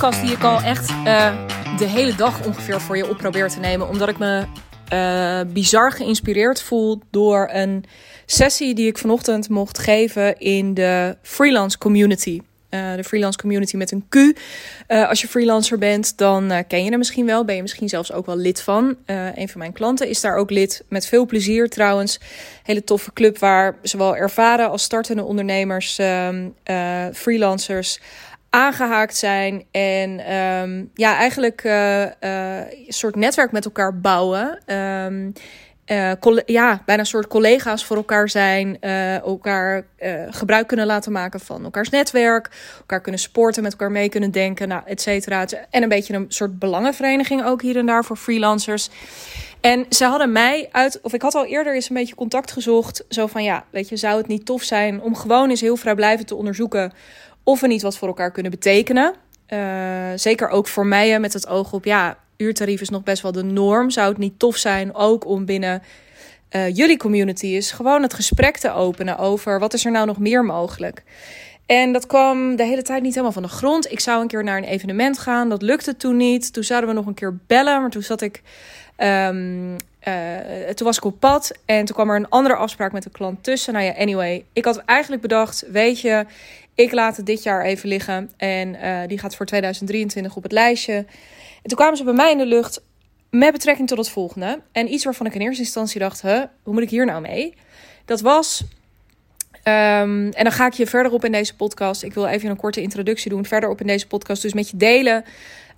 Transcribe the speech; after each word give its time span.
podcast 0.00 0.26
die 0.26 0.36
ik 0.36 0.42
al 0.42 0.60
echt 0.60 0.90
uh, 0.90 1.46
de 1.78 1.84
hele 1.84 2.14
dag 2.14 2.46
ongeveer 2.46 2.80
voor 2.80 2.96
je 2.96 3.08
op 3.08 3.16
probeer 3.16 3.48
te 3.48 3.58
nemen. 3.58 3.88
Omdat 3.88 4.08
ik 4.08 4.18
me 4.18 4.44
uh, 4.92 5.52
bizar 5.52 5.92
geïnspireerd 5.92 6.62
voel 6.62 7.00
door 7.10 7.48
een 7.52 7.84
sessie 8.26 8.74
die 8.74 8.86
ik 8.86 8.98
vanochtend 8.98 9.48
mocht 9.48 9.78
geven 9.78 10.38
in 10.38 10.74
de 10.74 11.16
freelance 11.22 11.78
community. 11.78 12.40
Uh, 12.70 12.94
de 12.94 13.04
freelance 13.04 13.38
community 13.38 13.76
met 13.76 13.92
een 13.92 14.04
Q. 14.08 14.38
Als 14.88 15.20
je 15.20 15.28
freelancer 15.28 15.78
bent, 15.78 16.18
dan 16.18 16.64
ken 16.68 16.84
je 16.84 16.90
er 16.90 16.98
misschien 16.98 17.26
wel. 17.26 17.44
Ben 17.44 17.56
je 17.56 17.62
misschien 17.62 17.88
zelfs 17.88 18.12
ook 18.12 18.26
wel 18.26 18.36
lid 18.36 18.60
van. 18.60 18.96
een 19.34 19.48
van 19.48 19.58
mijn 19.58 19.72
klanten 19.72 20.08
is 20.08 20.20
daar 20.20 20.36
ook 20.36 20.50
lid. 20.50 20.84
Met 20.88 21.06
veel 21.06 21.26
plezier 21.26 21.68
trouwens. 21.68 22.20
Hele 22.62 22.84
toffe 22.84 23.12
club 23.12 23.38
waar 23.38 23.76
zowel 23.82 24.16
ervaren 24.16 24.70
als 24.70 24.82
startende 24.82 25.24
ondernemers, 25.24 25.98
ehm, 25.98 26.48
freelancers 27.12 28.00
aangehaakt 28.50 29.16
zijn. 29.16 29.64
En 29.70 30.34
um, 30.34 30.90
ja, 30.94 31.16
eigenlijk 31.16 31.64
uh, 31.64 32.02
uh, 32.02 32.08
een 32.20 32.84
soort 32.88 33.16
netwerk 33.16 33.52
met 33.52 33.64
elkaar 33.64 34.00
bouwen. 34.00 34.74
Um, 34.76 35.32
uh, 35.86 36.12
ja, 36.46 36.82
bijna 36.86 37.00
een 37.00 37.06
soort 37.06 37.26
collega's 37.26 37.84
voor 37.84 37.96
elkaar 37.96 38.28
zijn. 38.28 38.80
elkaar 38.80 39.84
gebruik 40.30 40.66
kunnen 40.66 40.86
laten 40.86 41.12
maken 41.12 41.40
van 41.40 41.64
elkaars 41.64 41.88
netwerk. 41.88 42.50
Elkaar 42.78 43.00
kunnen 43.00 43.20
sporten, 43.20 43.62
met 43.62 43.72
elkaar 43.72 43.90
mee 43.90 44.08
kunnen 44.08 44.30
denken, 44.30 44.68
nou, 44.68 44.82
et 44.84 45.00
cetera. 45.00 45.46
En 45.70 45.82
een 45.82 45.88
beetje 45.88 46.14
een 46.14 46.24
soort 46.28 46.58
belangenvereniging 46.58 47.44
ook 47.44 47.62
hier 47.62 47.76
en 47.76 47.86
daar 47.86 48.04
voor 48.04 48.16
freelancers. 48.16 48.90
En 49.60 49.86
ze 49.88 50.04
hadden 50.04 50.32
mij 50.32 50.68
uit, 50.72 51.00
of 51.02 51.12
ik 51.12 51.22
had 51.22 51.34
al 51.34 51.46
eerder 51.46 51.74
eens 51.74 51.88
een 51.88 51.96
beetje 51.96 52.14
contact 52.14 52.52
gezocht. 52.52 53.04
Zo 53.08 53.26
van 53.26 53.44
ja, 53.44 53.64
weet 53.70 53.88
je, 53.88 53.96
zou 53.96 54.16
het 54.16 54.26
niet 54.26 54.46
tof 54.46 54.62
zijn 54.62 55.00
om 55.00 55.14
gewoon 55.16 55.50
eens 55.50 55.60
heel 55.60 55.76
vrijblijvend 55.76 56.28
te 56.28 56.34
onderzoeken 56.34 56.92
of 57.50 57.66
niet 57.66 57.82
wat 57.82 57.96
voor 57.96 58.08
elkaar 58.08 58.30
kunnen 58.30 58.50
betekenen. 58.50 59.14
Uh, 59.48 59.58
zeker 60.14 60.48
ook 60.48 60.68
voor 60.68 60.86
mij 60.86 61.20
met 61.20 61.32
het 61.32 61.48
oog 61.48 61.72
op, 61.72 61.84
ja, 61.84 62.18
uurtarief 62.36 62.80
is 62.80 62.88
nog 62.88 63.02
best 63.02 63.22
wel 63.22 63.32
de 63.32 63.42
norm. 63.42 63.90
Zou 63.90 64.08
het 64.08 64.18
niet 64.18 64.38
tof 64.38 64.56
zijn 64.56 64.94
ook 64.94 65.26
om 65.26 65.44
binnen 65.44 65.82
uh, 66.50 66.76
jullie 66.76 66.96
community 66.96 67.46
is 67.46 67.70
gewoon 67.70 68.02
het 68.02 68.14
gesprek 68.14 68.56
te 68.56 68.72
openen 68.72 69.18
over 69.18 69.58
wat 69.58 69.74
is 69.74 69.84
er 69.84 69.90
nou 69.90 70.06
nog 70.06 70.18
meer 70.18 70.44
mogelijk. 70.44 71.02
En 71.66 71.92
dat 71.92 72.06
kwam 72.06 72.56
de 72.56 72.64
hele 72.64 72.82
tijd 72.82 73.02
niet 73.02 73.12
helemaal 73.12 73.32
van 73.32 73.42
de 73.42 73.48
grond. 73.48 73.92
Ik 73.92 74.00
zou 74.00 74.20
een 74.20 74.26
keer 74.26 74.44
naar 74.44 74.56
een 74.56 74.64
evenement 74.64 75.18
gaan. 75.18 75.48
Dat 75.48 75.62
lukte 75.62 75.96
toen 75.96 76.16
niet. 76.16 76.52
Toen 76.52 76.64
zouden 76.64 76.90
we 76.90 76.96
nog 76.96 77.06
een 77.06 77.14
keer 77.14 77.38
bellen. 77.46 77.80
Maar 77.80 77.90
toen 77.90 78.02
zat 78.02 78.20
ik. 78.20 78.42
Um, 78.96 79.76
uh, 80.08 80.36
toen 80.74 80.86
was 80.86 80.96
ik 80.96 81.04
op 81.04 81.20
pad. 81.20 81.52
En 81.64 81.84
toen 81.84 81.94
kwam 81.94 82.10
er 82.10 82.16
een 82.16 82.28
andere 82.28 82.54
afspraak 82.54 82.92
met 82.92 83.04
een 83.04 83.12
klant 83.12 83.42
tussen. 83.44 83.72
Nou 83.72 83.84
ja, 83.84 83.94
anyway. 83.96 84.44
Ik 84.52 84.64
had 84.64 84.76
eigenlijk 84.76 85.22
bedacht. 85.22 85.64
Weet 85.70 86.00
je, 86.00 86.26
ik 86.80 86.92
laat 86.92 87.16
het 87.16 87.26
dit 87.26 87.42
jaar 87.42 87.64
even 87.64 87.88
liggen. 87.88 88.30
En 88.36 88.74
uh, 88.74 89.00
die 89.06 89.18
gaat 89.18 89.36
voor 89.36 89.46
2023 89.46 90.36
op 90.36 90.42
het 90.42 90.52
lijstje. 90.52 90.94
En 91.62 91.68
toen 91.68 91.78
kwamen 91.78 91.96
ze 91.96 92.04
bij 92.04 92.12
mij 92.12 92.30
in 92.30 92.38
de 92.38 92.46
lucht 92.46 92.82
met 93.30 93.52
betrekking 93.52 93.88
tot 93.88 93.98
het 93.98 94.08
volgende. 94.08 94.60
En 94.72 94.92
iets 94.92 95.04
waarvan 95.04 95.26
ik 95.26 95.34
in 95.34 95.40
eerste 95.40 95.62
instantie 95.62 96.00
dacht: 96.00 96.22
huh, 96.22 96.42
hoe 96.62 96.74
moet 96.74 96.82
ik 96.82 96.90
hier 96.90 97.06
nou 97.06 97.20
mee? 97.20 97.54
Dat 98.04 98.20
was. 98.20 98.62
Um, 99.64 100.28
en 100.28 100.44
dan 100.44 100.52
ga 100.52 100.66
ik 100.66 100.72
je 100.72 100.86
verder 100.86 101.12
op 101.12 101.24
in 101.24 101.32
deze 101.32 101.56
podcast. 101.56 102.02
Ik 102.02 102.14
wil 102.14 102.26
even 102.26 102.50
een 102.50 102.56
korte 102.56 102.82
introductie 102.82 103.30
doen. 103.30 103.44
Verder 103.44 103.68
op 103.68 103.80
in 103.80 103.86
deze 103.86 104.06
podcast. 104.06 104.42
Dus 104.42 104.52
met 104.52 104.70
je 104.70 104.76
delen. 104.76 105.24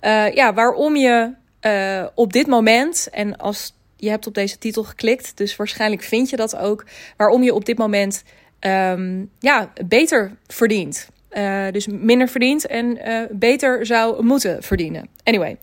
Uh, 0.01 0.33
ja, 0.33 0.53
waarom 0.53 0.95
je 0.95 1.33
uh, 1.61 2.07
op 2.15 2.33
dit 2.33 2.47
moment. 2.47 3.07
En 3.11 3.37
als 3.37 3.73
je 3.97 4.09
hebt 4.09 4.27
op 4.27 4.33
deze 4.33 4.57
titel 4.57 4.83
geklikt. 4.83 5.37
Dus 5.37 5.55
waarschijnlijk 5.55 6.01
vind 6.01 6.29
je 6.29 6.35
dat 6.35 6.55
ook. 6.55 6.85
Waarom 7.17 7.43
je 7.43 7.53
op 7.53 7.65
dit 7.65 7.77
moment 7.77 8.23
um, 8.65 9.29
ja, 9.39 9.73
beter 9.85 10.31
verdient. 10.47 11.11
Uh, 11.37 11.71
dus 11.71 11.87
minder 11.87 12.27
verdient 12.29 12.67
en 12.67 12.97
uh, 12.97 13.21
beter 13.31 13.85
zou 13.85 14.23
moeten 14.23 14.63
verdienen. 14.63 15.07
Anyway, 15.23 15.57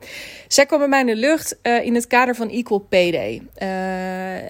zij 0.48 0.66
kwam 0.66 0.78
bij 0.78 0.88
mij 0.88 1.00
in 1.00 1.06
de 1.06 1.16
lucht 1.16 1.58
uh, 1.62 1.84
in 1.84 1.94
het 1.94 2.06
kader 2.06 2.34
van 2.34 2.48
Equal 2.48 2.78
Pay 2.78 3.10
Day. 3.10 3.42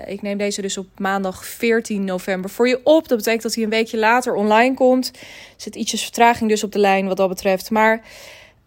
ik 0.07 0.23
neem 0.23 0.39
deze 0.39 0.63
dus 0.63 0.79
op 0.79 0.87
maandag 0.99 1.47
14 1.47 2.05
november 2.05 2.51
voor 2.51 2.69
je 2.69 2.81
op. 2.85 3.09
Dat 3.09 3.19
betekent 3.19 3.43
dat 3.43 3.55
hij 3.55 3.65
een 3.65 3.71
weekje 3.71 3.99
later 3.99 4.35
online 4.35 4.75
komt. 4.75 5.11
Er 5.15 5.21
zit 5.57 5.75
ietsjes 5.75 6.03
vertraging 6.03 6.51
dus 6.51 6.65
op 6.65 6.73
de 6.73 6.79
lijn 6.79 7.07
wat 7.07 7.17
dat 7.17 7.29
betreft. 7.29 7.71
Maar 7.71 8.03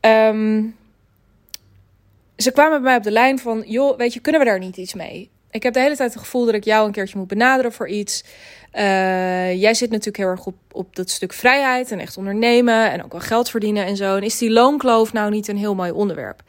um, 0.01 0.75
ze 2.37 2.51
kwamen 2.51 2.71
bij 2.71 2.89
mij 2.89 2.97
op 2.97 3.03
de 3.03 3.11
lijn 3.11 3.39
van... 3.39 3.63
joh, 3.65 3.97
weet 3.97 4.13
je, 4.13 4.19
kunnen 4.19 4.41
we 4.41 4.47
daar 4.47 4.59
niet 4.59 4.77
iets 4.77 4.93
mee? 4.93 5.29
Ik 5.53 5.63
heb 5.63 5.73
de 5.73 5.79
hele 5.79 5.95
tijd 5.95 6.13
het 6.13 6.21
gevoel 6.21 6.45
dat 6.45 6.53
ik 6.53 6.63
jou 6.63 6.85
een 6.85 6.91
keertje 6.91 7.17
moet 7.17 7.27
benaderen 7.27 7.71
voor 7.71 7.87
iets... 7.87 8.23
Uh, 8.73 9.61
jij 9.61 9.73
zit 9.73 9.89
natuurlijk 9.89 10.17
heel 10.17 10.27
erg 10.27 10.45
op, 10.45 10.55
op 10.71 10.95
dat 10.95 11.09
stuk 11.09 11.33
vrijheid 11.33 11.91
en 11.91 11.99
echt 11.99 12.17
ondernemen 12.17 12.91
en 12.91 13.03
ook 13.03 13.11
wel 13.11 13.21
geld 13.21 13.49
verdienen 13.49 13.85
en 13.85 13.95
zo. 13.95 14.15
En 14.15 14.23
is 14.23 14.37
die 14.37 14.51
loonkloof 14.51 15.13
nou 15.13 15.31
niet 15.31 15.47
een 15.47 15.57
heel 15.57 15.75
mooi 15.75 15.91
onderwerp? 15.91 16.41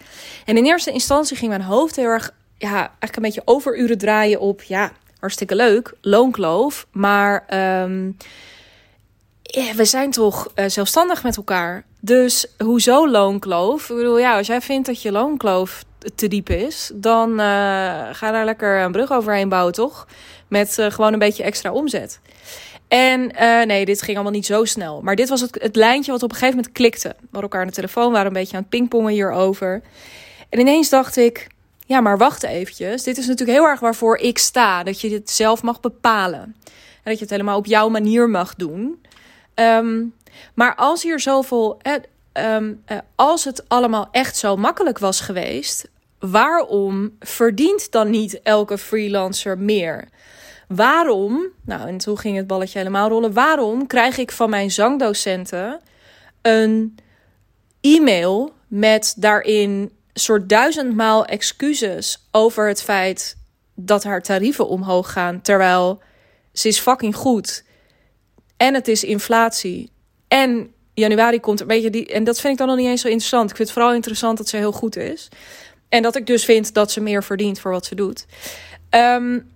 En 0.44 0.56
in 0.56 0.64
eerste 0.64 0.90
instantie 0.90 1.36
ging 1.36 1.50
mijn 1.50 1.62
hoofd 1.62 1.96
heel 1.96 2.08
erg, 2.08 2.34
ja, 2.58 2.76
eigenlijk 2.76 3.16
een 3.16 3.22
beetje 3.22 3.42
overuren 3.44 3.98
draaien 3.98 4.40
op, 4.40 4.62
ja, 4.62 4.92
hartstikke 5.20 5.54
leuk, 5.54 5.94
loonkloof. 6.00 6.86
Maar 6.92 7.44
um, 7.84 8.16
we 9.76 9.84
zijn 9.84 10.10
toch 10.10 10.52
uh, 10.54 10.64
zelfstandig 10.68 11.22
met 11.22 11.36
elkaar. 11.36 11.84
Dus 12.00 12.46
hoezo 12.58 13.08
loonkloof? 13.08 13.90
Ik 13.90 13.96
bedoel, 13.96 14.18
ja, 14.18 14.36
als 14.36 14.46
jij 14.46 14.60
vindt 14.60 14.86
dat 14.86 15.02
je 15.02 15.12
loonkloof 15.12 15.84
te 16.14 16.28
diep 16.28 16.48
is, 16.48 16.90
dan 16.94 17.30
uh, 17.30 17.36
ga 18.12 18.30
daar 18.30 18.44
lekker 18.44 18.80
een 18.80 18.92
brug 18.92 19.12
overheen 19.12 19.48
bouwen, 19.48 19.72
toch? 19.72 20.06
Met 20.48 20.78
uh, 20.78 20.90
gewoon 20.90 21.12
een 21.12 21.18
beetje 21.18 21.42
extra 21.42 21.72
omzet. 21.72 22.20
En 22.88 23.32
uh, 23.40 23.62
nee, 23.62 23.84
dit 23.84 24.02
ging 24.02 24.16
allemaal 24.16 24.34
niet 24.34 24.46
zo 24.46 24.64
snel. 24.64 25.00
Maar 25.02 25.16
dit 25.16 25.28
was 25.28 25.40
het, 25.40 25.62
het 25.62 25.76
lijntje 25.76 26.12
wat 26.12 26.22
op 26.22 26.30
een 26.30 26.36
gegeven 26.36 26.56
moment 26.56 26.74
klikte. 26.74 27.08
We 27.08 27.16
hadden 27.22 27.42
elkaar 27.42 27.60
aan 27.60 27.66
de 27.66 27.72
telefoon, 27.72 28.12
waren 28.12 28.26
een 28.26 28.32
beetje 28.32 28.56
aan 28.56 28.62
het 28.62 28.70
pingpongen 28.70 29.12
hierover. 29.12 29.82
En 30.48 30.60
ineens 30.60 30.88
dacht 30.88 31.16
ik, 31.16 31.46
ja, 31.86 32.00
maar 32.00 32.18
wacht 32.18 32.42
eventjes. 32.42 33.02
Dit 33.02 33.18
is 33.18 33.26
natuurlijk 33.26 33.58
heel 33.58 33.68
erg 33.68 33.80
waarvoor 33.80 34.16
ik 34.16 34.38
sta. 34.38 34.82
Dat 34.82 35.00
je 35.00 35.08
dit 35.08 35.30
zelf 35.30 35.62
mag 35.62 35.80
bepalen. 35.80 36.40
En 36.40 37.10
dat 37.10 37.14
je 37.14 37.20
het 37.20 37.30
helemaal 37.30 37.58
op 37.58 37.66
jouw 37.66 37.88
manier 37.88 38.30
mag 38.30 38.54
doen. 38.54 39.02
Um, 39.54 40.14
maar 40.54 40.74
als 40.74 41.02
hier 41.02 41.20
zoveel... 41.20 41.78
Eh, 41.82 41.92
uh, 42.36 42.98
als 43.14 43.44
het 43.44 43.68
allemaal 43.68 44.08
echt 44.10 44.36
zo 44.36 44.56
makkelijk 44.56 44.98
was 44.98 45.20
geweest... 45.20 45.88
waarom 46.30 47.16
verdient 47.20 47.90
dan 47.90 48.10
niet 48.10 48.42
elke 48.42 48.78
freelancer 48.78 49.58
meer? 49.58 50.08
Waarom, 50.68 51.46
nou 51.64 51.88
en 51.88 51.98
toen 51.98 52.18
ging 52.18 52.36
het 52.36 52.46
balletje 52.46 52.78
helemaal 52.78 53.08
rollen, 53.08 53.32
waarom 53.32 53.86
krijg 53.86 54.18
ik 54.18 54.32
van 54.32 54.50
mijn 54.50 54.70
zangdocenten 54.70 55.80
een 56.42 56.98
e-mail 57.80 58.52
met 58.68 59.14
daarin 59.16 59.92
soort 60.12 60.48
duizendmaal 60.48 61.24
excuses 61.24 62.28
over 62.30 62.68
het 62.68 62.82
feit 62.82 63.36
dat 63.74 64.04
haar 64.04 64.22
tarieven 64.22 64.68
omhoog 64.68 65.12
gaan, 65.12 65.40
terwijl 65.40 66.02
ze 66.52 66.68
is 66.68 66.78
fucking 66.78 67.16
goed 67.16 67.64
en 68.56 68.74
het 68.74 68.88
is 68.88 69.04
inflatie 69.04 69.90
en 70.28 70.74
januari 70.94 71.40
komt, 71.40 71.60
weet 71.60 71.82
je, 71.82 71.90
die, 71.90 72.06
en 72.06 72.24
dat 72.24 72.40
vind 72.40 72.52
ik 72.52 72.58
dan 72.58 72.68
nog 72.68 72.76
niet 72.76 72.86
eens 72.86 73.00
zo 73.00 73.08
interessant. 73.08 73.50
Ik 73.50 73.56
vind 73.56 73.68
het 73.68 73.78
vooral 73.78 73.94
interessant 73.94 74.38
dat 74.38 74.48
ze 74.48 74.56
heel 74.56 74.72
goed 74.72 74.96
is 74.96 75.28
en 75.94 76.02
dat 76.02 76.16
ik 76.16 76.26
dus 76.26 76.44
vind 76.44 76.74
dat 76.74 76.90
ze 76.90 77.00
meer 77.00 77.24
verdient 77.24 77.60
voor 77.60 77.70
wat 77.70 77.86
ze 77.86 77.94
doet. 77.94 78.26
Um, 78.90 79.52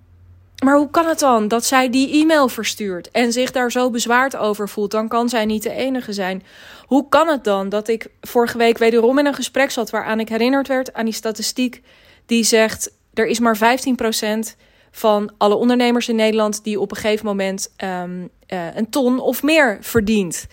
maar 0.64 0.76
hoe 0.76 0.90
kan 0.90 1.06
het 1.06 1.18
dan 1.18 1.48
dat 1.48 1.64
zij 1.64 1.90
die 1.90 2.22
e-mail 2.22 2.48
verstuurt 2.48 3.10
en 3.10 3.32
zich 3.32 3.50
daar 3.50 3.72
zo 3.72 3.90
bezwaard 3.90 4.36
over 4.36 4.68
voelt? 4.68 4.90
Dan 4.90 5.08
kan 5.08 5.28
zij 5.28 5.44
niet 5.44 5.62
de 5.62 5.72
enige 5.72 6.12
zijn. 6.12 6.42
Hoe 6.84 7.08
kan 7.08 7.28
het 7.28 7.44
dan 7.44 7.68
dat 7.68 7.88
ik 7.88 8.08
vorige 8.20 8.58
week 8.58 8.78
wederom 8.78 9.18
in 9.18 9.26
een 9.26 9.34
gesprek 9.34 9.70
zat 9.70 9.90
waaraan 9.90 10.20
ik 10.20 10.28
herinnerd 10.28 10.68
werd 10.68 10.94
aan 10.94 11.04
die 11.04 11.14
statistiek 11.14 11.82
die 12.26 12.44
zegt: 12.44 12.90
er 13.14 13.26
is 13.26 13.38
maar 13.38 13.58
15% 13.58 14.56
van 14.90 15.32
alle 15.38 15.54
ondernemers 15.54 16.08
in 16.08 16.16
Nederland 16.16 16.64
die 16.64 16.80
op 16.80 16.90
een 16.90 16.96
gegeven 16.96 17.26
moment 17.26 17.72
um, 17.84 18.28
uh, 18.48 18.76
een 18.76 18.90
ton 18.90 19.20
of 19.20 19.42
meer 19.42 19.78
verdient. 19.80 20.46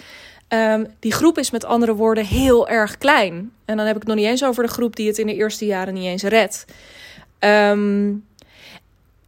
Um, 0.49 0.87
die 0.99 1.11
groep 1.11 1.37
is 1.37 1.51
met 1.51 1.65
andere 1.65 1.95
woorden 1.95 2.25
heel 2.25 2.67
erg 2.67 2.97
klein. 2.97 3.51
En 3.65 3.77
dan 3.77 3.85
heb 3.85 3.95
ik 3.95 4.01
het 4.01 4.07
nog 4.07 4.17
niet 4.17 4.27
eens 4.27 4.43
over 4.43 4.63
de 4.63 4.69
groep 4.69 4.95
die 4.95 5.07
het 5.07 5.17
in 5.17 5.27
de 5.27 5.35
eerste 5.35 5.65
jaren 5.65 5.93
niet 5.93 6.05
eens 6.05 6.23
redt. 6.23 6.65
Um, 7.39 8.25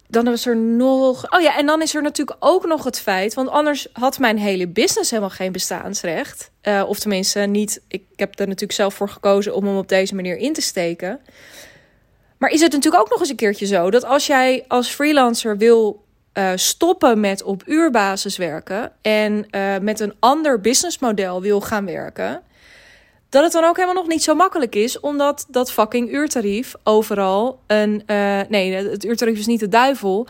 dan 0.07 0.25
was 0.25 0.45
er 0.45 0.57
nog. 0.57 1.31
Oh 1.31 1.41
ja, 1.41 1.57
en 1.57 1.65
dan 1.65 1.81
is 1.81 1.95
er 1.95 2.01
natuurlijk 2.01 2.37
ook 2.39 2.65
nog 2.65 2.83
het 2.83 2.99
feit. 2.99 3.33
Want 3.33 3.49
anders 3.49 3.87
had 3.93 4.19
mijn 4.19 4.37
hele 4.37 4.67
business 4.67 5.09
helemaal 5.09 5.29
geen 5.29 5.51
bestaansrecht. 5.51 6.51
Uh, 6.63 6.83
of 6.87 6.99
tenminste, 6.99 7.39
niet. 7.39 7.81
Ik 7.87 8.03
heb 8.15 8.39
er 8.39 8.45
natuurlijk 8.45 8.71
zelf 8.71 8.93
voor 8.93 9.09
gekozen 9.09 9.55
om 9.55 9.65
hem 9.65 9.77
op 9.77 9.89
deze 9.89 10.15
manier 10.15 10.37
in 10.37 10.53
te 10.53 10.61
steken. 10.61 11.19
Maar 12.37 12.49
is 12.49 12.61
het 12.61 12.71
natuurlijk 12.71 13.03
ook 13.03 13.09
nog 13.09 13.19
eens 13.19 13.29
een 13.29 13.35
keertje 13.35 13.65
zo 13.65 13.89
dat 13.89 14.03
als 14.03 14.27
jij 14.27 14.65
als 14.67 14.89
freelancer 14.89 15.57
wil 15.57 16.03
uh, 16.37 16.51
stoppen 16.55 17.19
met 17.19 17.43
op 17.43 17.63
uurbasis 17.65 18.37
werken 18.37 18.91
en 19.01 19.47
uh, 19.51 19.77
met 19.81 19.99
een 19.99 20.13
ander 20.19 20.61
businessmodel 20.61 21.41
wil 21.41 21.61
gaan 21.61 21.85
werken, 21.85 22.41
dat 23.29 23.43
het 23.43 23.51
dan 23.51 23.63
ook 23.63 23.75
helemaal 23.75 24.01
nog 24.03 24.07
niet 24.07 24.23
zo 24.23 24.35
makkelijk 24.35 24.75
is, 24.75 24.99
omdat 24.99 25.45
dat 25.49 25.71
fucking 25.71 26.11
uurtarief 26.11 26.73
overal 26.83 27.59
een. 27.67 28.03
Uh, 28.07 28.39
nee, 28.49 28.73
het 28.73 29.05
uurtarief 29.05 29.39
is 29.39 29.45
niet 29.45 29.59
de 29.59 29.67
duivel. 29.67 30.27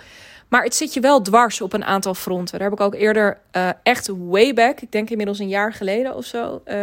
Maar 0.48 0.63
het 0.63 0.75
zit 0.75 0.94
je 0.94 1.00
wel 1.00 1.21
dwars 1.21 1.62
op 1.62 1.74
een 1.74 1.83
aantal 1.83 2.13
fronten. 2.13 2.59
Daar 2.59 2.69
heb 2.69 2.80
ik 2.80 2.86
ook 2.86 2.95
eerder 2.95 3.39
echt 3.83 4.09
way 4.18 4.54
back, 4.54 4.81
ik 4.81 4.92
denk 4.92 5.09
inmiddels 5.09 5.39
een 5.39 5.48
jaar 5.48 5.74
geleden 5.74 6.15
of 6.15 6.25
zo. 6.25 6.62
Uh, 6.65 6.74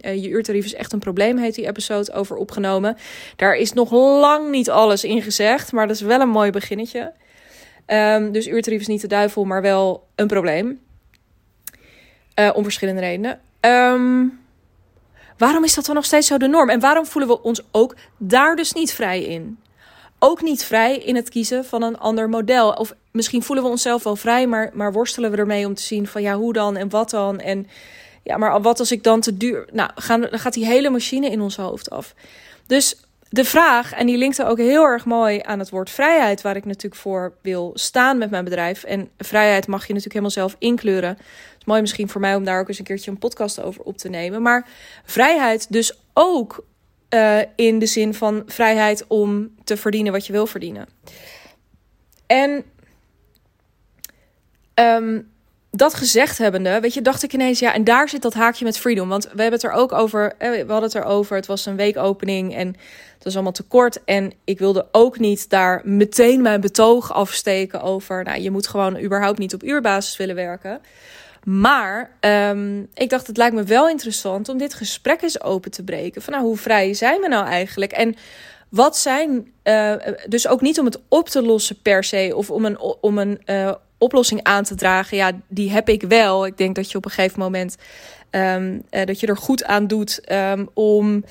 je 0.00 0.28
uurtarief 0.28 0.64
is 0.64 0.74
echt 0.74 0.92
een 0.92 0.98
probleem, 0.98 1.36
heet 1.38 1.54
die 1.54 1.66
episode 1.66 2.12
over 2.12 2.36
opgenomen. 2.36 2.96
Daar 3.36 3.54
is 3.54 3.72
nog 3.72 3.90
lang 3.90 4.50
niet 4.50 4.70
alles 4.70 5.04
in 5.04 5.22
gezegd, 5.22 5.72
maar 5.72 5.86
dat 5.86 5.96
is 5.96 6.02
wel 6.02 6.20
een 6.20 6.28
mooi 6.28 6.50
beginnetje. 6.50 7.12
Um, 7.86 8.32
dus 8.32 8.46
uurtarief 8.46 8.80
is 8.80 8.86
niet 8.86 9.00
de 9.00 9.06
duivel, 9.06 9.44
maar 9.44 9.62
wel 9.62 10.06
een 10.14 10.26
probleem. 10.26 10.80
Uh, 12.38 12.50
om 12.54 12.62
verschillende 12.62 13.00
redenen. 13.00 13.40
Um, 13.60 14.40
waarom 15.38 15.64
is 15.64 15.74
dat 15.74 15.86
dan 15.86 15.94
nog 15.94 16.04
steeds 16.04 16.26
zo 16.26 16.38
de 16.38 16.46
norm? 16.46 16.70
En 16.70 16.80
waarom 16.80 17.06
voelen 17.06 17.30
we 17.30 17.42
ons 17.42 17.62
ook 17.70 17.96
daar 18.18 18.56
dus 18.56 18.72
niet 18.72 18.92
vrij 18.92 19.22
in? 19.22 19.58
ook 20.18 20.42
niet 20.42 20.64
vrij 20.64 20.98
in 20.98 21.16
het 21.16 21.28
kiezen 21.28 21.64
van 21.64 21.82
een 21.82 21.98
ander 21.98 22.28
model. 22.28 22.72
Of 22.72 22.94
misschien 23.10 23.42
voelen 23.42 23.64
we 23.64 23.70
onszelf 23.70 24.02
wel 24.02 24.16
vrij, 24.16 24.46
maar, 24.46 24.70
maar 24.74 24.92
worstelen 24.92 25.30
we 25.30 25.36
ermee 25.36 25.66
om 25.66 25.74
te 25.74 25.82
zien 25.82 26.06
van 26.06 26.22
ja, 26.22 26.34
hoe 26.34 26.52
dan 26.52 26.76
en 26.76 26.88
wat 26.88 27.10
dan. 27.10 27.40
En 27.40 27.66
ja, 28.22 28.36
maar 28.36 28.62
wat 28.62 28.78
als 28.78 28.92
ik 28.92 29.02
dan 29.02 29.20
te 29.20 29.36
duur. 29.36 29.68
Nou, 29.72 29.90
gaan, 29.94 30.20
dan 30.20 30.38
gaat 30.38 30.52
die 30.52 30.66
hele 30.66 30.90
machine 30.90 31.30
in 31.30 31.40
ons 31.40 31.56
hoofd 31.56 31.90
af. 31.90 32.14
Dus 32.66 32.96
de 33.28 33.44
vraag, 33.44 33.92
en 33.92 34.06
die 34.06 34.16
linkte 34.16 34.44
ook 34.44 34.58
heel 34.58 34.84
erg 34.84 35.04
mooi 35.04 35.40
aan 35.42 35.58
het 35.58 35.70
woord 35.70 35.90
vrijheid, 35.90 36.42
waar 36.42 36.56
ik 36.56 36.64
natuurlijk 36.64 37.00
voor 37.00 37.32
wil 37.42 37.70
staan 37.74 38.18
met 38.18 38.30
mijn 38.30 38.44
bedrijf. 38.44 38.84
En 38.84 39.10
vrijheid 39.18 39.66
mag 39.66 39.80
je 39.80 39.94
natuurlijk 39.94 40.12
helemaal 40.12 40.30
zelf 40.30 40.56
inkleuren. 40.58 41.08
Het 41.08 41.58
is 41.58 41.64
mooi 41.64 41.80
misschien 41.80 42.08
voor 42.08 42.20
mij 42.20 42.34
om 42.34 42.44
daar 42.44 42.60
ook 42.60 42.68
eens 42.68 42.78
een 42.78 42.84
keertje 42.84 43.10
een 43.10 43.18
podcast 43.18 43.62
over 43.62 43.82
op 43.82 43.98
te 43.98 44.08
nemen. 44.08 44.42
Maar 44.42 44.68
vrijheid 45.04 45.72
dus 45.72 46.00
ook 46.12 46.64
uh, 47.10 47.38
in 47.56 47.78
de 47.78 47.86
zin 47.86 48.14
van 48.14 48.42
vrijheid 48.46 49.04
om 49.06 49.54
te 49.64 49.76
verdienen 49.76 50.12
wat 50.12 50.26
je 50.26 50.32
wil 50.32 50.46
verdienen. 50.46 50.88
En 52.26 52.64
um, 54.74 55.30
dat 55.76 55.94
gezegd 55.94 56.38
hebbende, 56.38 56.80
weet 56.80 56.94
je, 56.94 57.02
dacht 57.02 57.22
ik 57.22 57.32
ineens, 57.32 57.58
ja, 57.58 57.74
en 57.74 57.84
daar 57.84 58.08
zit 58.08 58.22
dat 58.22 58.34
haakje 58.34 58.64
met 58.64 58.78
freedom. 58.78 59.08
Want 59.08 59.22
we 59.22 59.42
hebben 59.42 59.52
het 59.52 59.62
er 59.62 59.70
ook 59.70 59.92
over, 59.92 60.34
we 60.38 60.64
hadden 60.68 60.82
het 60.82 60.94
erover, 60.94 61.36
het 61.36 61.46
was 61.46 61.66
een 61.66 61.76
weekopening 61.76 62.54
en 62.54 62.66
het 63.14 63.24
was 63.24 63.34
allemaal 63.34 63.52
te 63.52 63.62
kort. 63.62 64.04
En 64.04 64.32
ik 64.44 64.58
wilde 64.58 64.86
ook 64.92 65.18
niet 65.18 65.50
daar 65.50 65.80
meteen 65.84 66.42
mijn 66.42 66.60
betoog 66.60 67.12
afsteken 67.12 67.82
over, 67.82 68.24
nou, 68.24 68.40
je 68.40 68.50
moet 68.50 68.66
gewoon 68.66 69.00
überhaupt 69.00 69.38
niet 69.38 69.54
op 69.54 69.62
uurbasis 69.62 70.16
willen 70.16 70.34
werken. 70.34 70.80
Maar 71.44 72.10
um, 72.20 72.88
ik 72.94 73.10
dacht, 73.10 73.26
het 73.26 73.36
lijkt 73.36 73.54
me 73.54 73.64
wel 73.64 73.88
interessant 73.88 74.48
om 74.48 74.58
dit 74.58 74.74
gesprek 74.74 75.22
eens 75.22 75.42
open 75.42 75.70
te 75.70 75.84
breken. 75.84 76.22
Van 76.22 76.32
nou, 76.32 76.44
hoe 76.44 76.56
vrij 76.56 76.94
zijn 76.94 77.20
we 77.20 77.28
nou 77.28 77.46
eigenlijk? 77.46 77.92
En 77.92 78.14
wat 78.68 78.96
zijn, 78.96 79.52
uh, 79.64 79.92
dus 80.28 80.48
ook 80.48 80.60
niet 80.60 80.78
om 80.78 80.84
het 80.84 81.00
op 81.08 81.28
te 81.28 81.42
lossen 81.42 81.82
per 81.82 82.04
se, 82.04 82.32
of 82.34 82.50
om 82.50 82.64
een, 82.64 82.78
om 83.00 83.18
een 83.18 83.42
uh, 83.46 83.72
oplossing 83.98 84.42
aan 84.42 84.64
te 84.64 84.74
dragen. 84.74 85.16
Ja, 85.16 85.32
die 85.48 85.70
heb 85.70 85.88
ik 85.88 86.02
wel. 86.02 86.46
Ik 86.46 86.56
denk 86.56 86.74
dat 86.74 86.90
je 86.90 86.98
op 86.98 87.04
een 87.04 87.10
gegeven 87.10 87.40
moment 87.40 87.76
um, 88.30 88.82
uh, 88.90 89.04
dat 89.04 89.20
je 89.20 89.26
er 89.26 89.36
goed 89.36 89.64
aan 89.64 89.86
doet 89.86 90.32
um, 90.32 90.68
om 90.74 91.24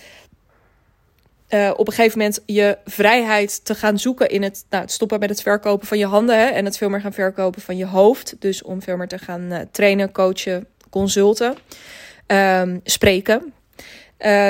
uh, 1.50 1.72
op 1.76 1.88
een 1.88 1.94
gegeven 1.94 2.18
moment 2.18 2.42
je 2.46 2.78
vrijheid 2.86 3.66
te 3.66 3.76
gaan 3.76 4.00
zoeken 4.00 4.30
in 4.30 4.44
het, 4.44 4.66
nou, 4.70 4.84
stoppen 4.88 5.20
met 5.20 5.30
het 5.30 5.42
verkopen 5.42 5.88
van 5.88 5.98
je 5.98 6.06
handen 6.06 6.40
hè, 6.40 6.46
en 6.46 6.66
het 6.66 6.78
veel 6.78 6.90
meer 6.90 7.02
gaan 7.02 7.14
verkopen 7.14 7.62
van 7.62 7.78
je 7.78 7.86
hoofd. 7.86 8.36
Dus 8.40 8.64
om 8.64 8.82
veel 8.82 8.98
meer 8.98 9.08
te 9.08 9.18
gaan 9.18 9.42
uh, 9.42 9.60
trainen, 9.72 10.12
coachen, 10.12 10.68
consulten, 10.90 11.56
um, 12.28 12.82
spreken. 12.84 13.54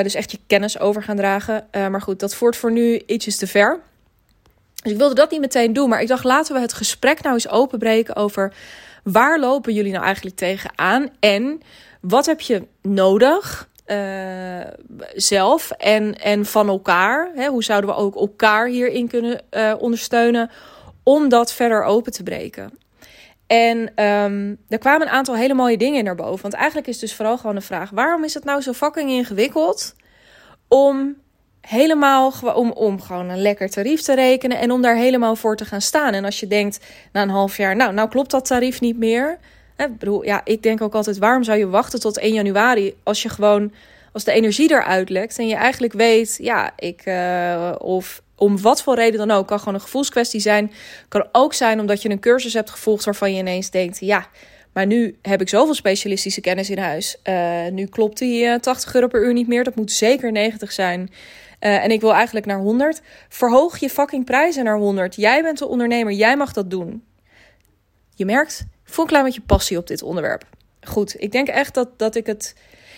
Dus 0.02 0.14
echt 0.14 0.30
je 0.30 0.38
kennis 0.46 0.78
over 0.78 1.02
gaan 1.02 1.16
dragen. 1.16 1.66
maar 1.72 2.02
goed, 2.02 2.20
dat 2.20 2.34
voert 2.34 2.56
voor 2.56 2.72
nu 2.72 3.02
ietsjes 3.06 3.36
te 3.36 3.46
ver. 3.46 3.80
Dus 4.86 4.94
ik 4.94 5.00
wilde 5.00 5.20
dat 5.20 5.30
niet 5.30 5.40
meteen 5.40 5.72
doen, 5.72 5.88
maar 5.88 6.00
ik 6.00 6.08
dacht 6.08 6.24
laten 6.24 6.54
we 6.54 6.60
het 6.60 6.72
gesprek 6.72 7.22
nou 7.22 7.34
eens 7.34 7.48
openbreken 7.48 8.16
over 8.16 8.52
waar 9.02 9.38
lopen 9.38 9.72
jullie 9.72 9.92
nou 9.92 10.04
eigenlijk 10.04 10.36
tegenaan 10.36 11.08
en 11.20 11.60
wat 12.00 12.26
heb 12.26 12.40
je 12.40 12.66
nodig 12.82 13.68
uh, 13.86 14.60
zelf 15.14 15.70
en, 15.70 16.14
en 16.14 16.44
van 16.44 16.68
elkaar. 16.68 17.30
Hè? 17.34 17.46
Hoe 17.46 17.64
zouden 17.64 17.90
we 17.90 17.96
ook 17.96 18.16
elkaar 18.16 18.66
hierin 18.66 19.08
kunnen 19.08 19.42
uh, 19.50 19.74
ondersteunen 19.78 20.50
om 21.02 21.28
dat 21.28 21.52
verder 21.52 21.82
open 21.82 22.12
te 22.12 22.22
breken? 22.22 22.78
En 23.46 24.04
um, 24.04 24.58
er 24.68 24.78
kwamen 24.78 25.06
een 25.06 25.12
aantal 25.12 25.36
hele 25.36 25.54
mooie 25.54 25.78
dingen 25.78 26.04
naar 26.04 26.14
boven. 26.14 26.42
Want 26.42 26.54
eigenlijk 26.54 26.86
is 26.86 26.98
dus 26.98 27.14
vooral 27.14 27.38
gewoon 27.38 27.54
de 27.54 27.60
vraag: 27.60 27.90
waarom 27.90 28.24
is 28.24 28.34
het 28.34 28.44
nou 28.44 28.60
zo 28.60 28.72
fucking 28.72 29.10
ingewikkeld 29.10 29.94
om 30.68 31.16
helemaal 31.66 32.32
om, 32.54 32.70
om 32.70 33.00
gewoon 33.00 33.28
een 33.28 33.42
lekker 33.42 33.70
tarief 33.70 34.00
te 34.00 34.14
rekenen 34.14 34.58
en 34.58 34.70
om 34.70 34.82
daar 34.82 34.96
helemaal 34.96 35.36
voor 35.36 35.56
te 35.56 35.64
gaan 35.64 35.80
staan? 35.80 36.12
En 36.12 36.24
als 36.24 36.40
je 36.40 36.46
denkt 36.46 36.80
na 37.12 37.22
een 37.22 37.28
half 37.28 37.56
jaar, 37.56 37.76
nou, 37.76 37.92
nou 37.92 38.08
klopt 38.08 38.30
dat 38.30 38.46
tarief 38.46 38.80
niet 38.80 38.98
meer 38.98 39.38
ik 39.76 39.98
bedoel, 39.98 40.24
ja, 40.24 40.40
ik 40.44 40.62
denk 40.62 40.82
ook 40.82 40.94
altijd, 40.94 41.18
waarom 41.18 41.44
zou 41.44 41.58
je 41.58 41.68
wachten 41.68 42.00
tot 42.00 42.18
1 42.18 42.34
januari 42.34 42.94
als 43.02 43.22
je 43.22 43.28
gewoon, 43.28 43.72
als 44.12 44.24
de 44.24 44.32
energie 44.32 44.70
eruit 44.70 45.08
lekt 45.08 45.38
en 45.38 45.48
je 45.48 45.54
eigenlijk 45.54 45.92
weet, 45.92 46.38
ja, 46.40 46.72
ik, 46.76 47.02
uh, 47.04 47.72
of 47.78 48.22
om 48.36 48.60
wat 48.60 48.82
voor 48.82 48.94
reden 48.94 49.18
dan 49.18 49.30
ook, 49.30 49.46
kan 49.46 49.58
gewoon 49.58 49.74
een 49.74 49.80
gevoelskwestie 49.80 50.40
zijn. 50.40 50.72
Kan 51.08 51.28
ook 51.32 51.54
zijn 51.54 51.80
omdat 51.80 52.02
je 52.02 52.10
een 52.10 52.20
cursus 52.20 52.52
hebt 52.52 52.70
gevolgd 52.70 53.04
waarvan 53.04 53.32
je 53.32 53.38
ineens 53.38 53.70
denkt, 53.70 54.00
ja, 54.00 54.26
maar 54.72 54.86
nu 54.86 55.16
heb 55.22 55.40
ik 55.40 55.48
zoveel 55.48 55.74
specialistische 55.74 56.40
kennis 56.40 56.70
in 56.70 56.78
huis. 56.78 57.16
Uh, 57.24 57.66
nu 57.72 57.86
klopt 57.86 58.18
die 58.18 58.44
uh, 58.44 58.54
80 58.54 58.94
euro 58.94 59.06
per 59.06 59.24
uur 59.24 59.32
niet 59.32 59.48
meer. 59.48 59.64
Dat 59.64 59.76
moet 59.76 59.92
zeker 59.92 60.32
90 60.32 60.72
zijn. 60.72 61.10
Uh, 61.66 61.84
en 61.84 61.90
ik 61.90 62.00
wil 62.00 62.14
eigenlijk 62.14 62.46
naar 62.46 62.58
100. 62.58 63.00
Verhoog 63.28 63.78
je 63.78 63.90
fucking 63.90 64.24
prijzen 64.24 64.64
naar 64.64 64.76
100. 64.76 65.14
Jij 65.14 65.42
bent 65.42 65.58
de 65.58 65.66
ondernemer. 65.66 66.12
Jij 66.12 66.36
mag 66.36 66.52
dat 66.52 66.70
doen. 66.70 67.04
Je 68.14 68.24
merkt, 68.24 68.66
voel 68.84 69.04
een 69.04 69.10
klein 69.10 69.24
beetje 69.24 69.40
passie 69.40 69.78
op 69.78 69.86
dit 69.86 70.02
onderwerp. 70.02 70.44
Goed, 70.80 71.14
ik 71.18 71.32
denk 71.32 71.48
echt 71.48 71.74
dat, 71.74 71.98
dat 71.98 72.14
ik 72.14 72.26
het. 72.26 72.54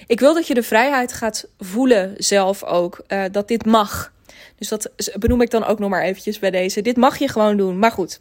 Ik 0.06 0.20
wil 0.20 0.35
dat 0.35 0.47
je 0.47 0.55
de 0.55 0.62
vrijheid 0.62 1.12
gaat 1.12 1.49
voelen 1.59 2.15
zelf 2.17 2.65
ook. 2.65 3.05
Uh, 3.09 3.25
dat 3.31 3.49
dit 3.49 3.67
mag. 3.67 4.12
Dus 4.56 4.69
dat 4.69 4.91
benoem 5.19 5.41
ik 5.41 5.50
dan 5.50 5.64
ook 5.64 5.79
nog 5.79 5.91
maar 5.91 6.03
eventjes 6.03 6.38
bij 6.38 6.50
deze. 6.50 6.82
Dit 6.82 6.97
mag 6.97 7.19
je 7.19 7.29
gewoon 7.29 7.56
doen. 7.56 7.79
Maar 7.79 7.93
goed, 7.93 8.19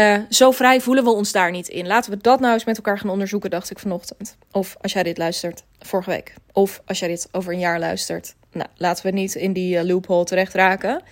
uh, 0.00 0.18
zo 0.28 0.50
vrij 0.50 0.80
voelen 0.80 1.04
we 1.04 1.10
ons 1.10 1.32
daar 1.32 1.50
niet 1.50 1.68
in. 1.68 1.86
Laten 1.86 2.10
we 2.10 2.16
dat 2.16 2.40
nou 2.40 2.52
eens 2.52 2.64
met 2.64 2.76
elkaar 2.76 2.98
gaan 2.98 3.10
onderzoeken, 3.10 3.50
dacht 3.50 3.70
ik 3.70 3.78
vanochtend. 3.78 4.36
Of 4.52 4.76
als 4.80 4.92
jij 4.92 5.02
dit 5.02 5.18
luistert, 5.18 5.62
vorige 5.78 6.10
week. 6.10 6.34
Of 6.52 6.82
als 6.86 6.98
jij 6.98 7.08
dit 7.08 7.28
over 7.32 7.52
een 7.52 7.58
jaar 7.58 7.78
luistert. 7.78 8.34
Nou, 8.58 8.70
laten 8.76 9.06
we 9.06 9.12
niet 9.12 9.34
in 9.34 9.52
die 9.52 9.76
uh, 9.76 9.82
loophole 9.82 10.24
terecht 10.24 10.54
raken. 10.54 11.02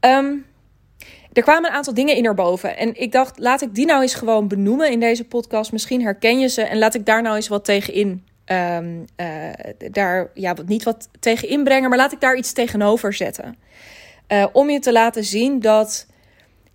Um, 0.00 0.46
er 1.32 1.42
kwamen 1.42 1.70
een 1.70 1.76
aantal 1.76 1.94
dingen 1.94 2.16
in 2.16 2.22
naar 2.22 2.34
boven. 2.34 2.76
En 2.76 3.00
ik 3.00 3.12
dacht, 3.12 3.38
laat 3.38 3.62
ik 3.62 3.74
die 3.74 3.86
nou 3.86 4.02
eens 4.02 4.14
gewoon 4.14 4.48
benoemen 4.48 4.90
in 4.90 5.00
deze 5.00 5.24
podcast. 5.24 5.72
Misschien 5.72 6.02
herken 6.02 6.38
je 6.38 6.48
ze. 6.48 6.62
En 6.62 6.78
laat 6.78 6.94
ik 6.94 7.06
daar 7.06 7.22
nou 7.22 7.36
eens 7.36 7.48
wat 7.48 7.64
tegen 7.64 7.94
in. 7.94 8.24
Um, 8.46 9.04
uh, 9.16 9.50
daar 9.90 10.30
ja, 10.34 10.54
niet 10.66 10.82
wat 10.82 11.08
tegen 11.20 11.48
inbrengen, 11.48 11.88
maar 11.88 11.98
laat 11.98 12.12
ik 12.12 12.20
daar 12.20 12.36
iets 12.36 12.52
tegenover 12.52 13.12
zetten. 13.12 13.56
Uh, 14.28 14.46
om 14.52 14.70
je 14.70 14.78
te 14.78 14.92
laten 14.92 15.24
zien 15.24 15.60
dat 15.60 16.06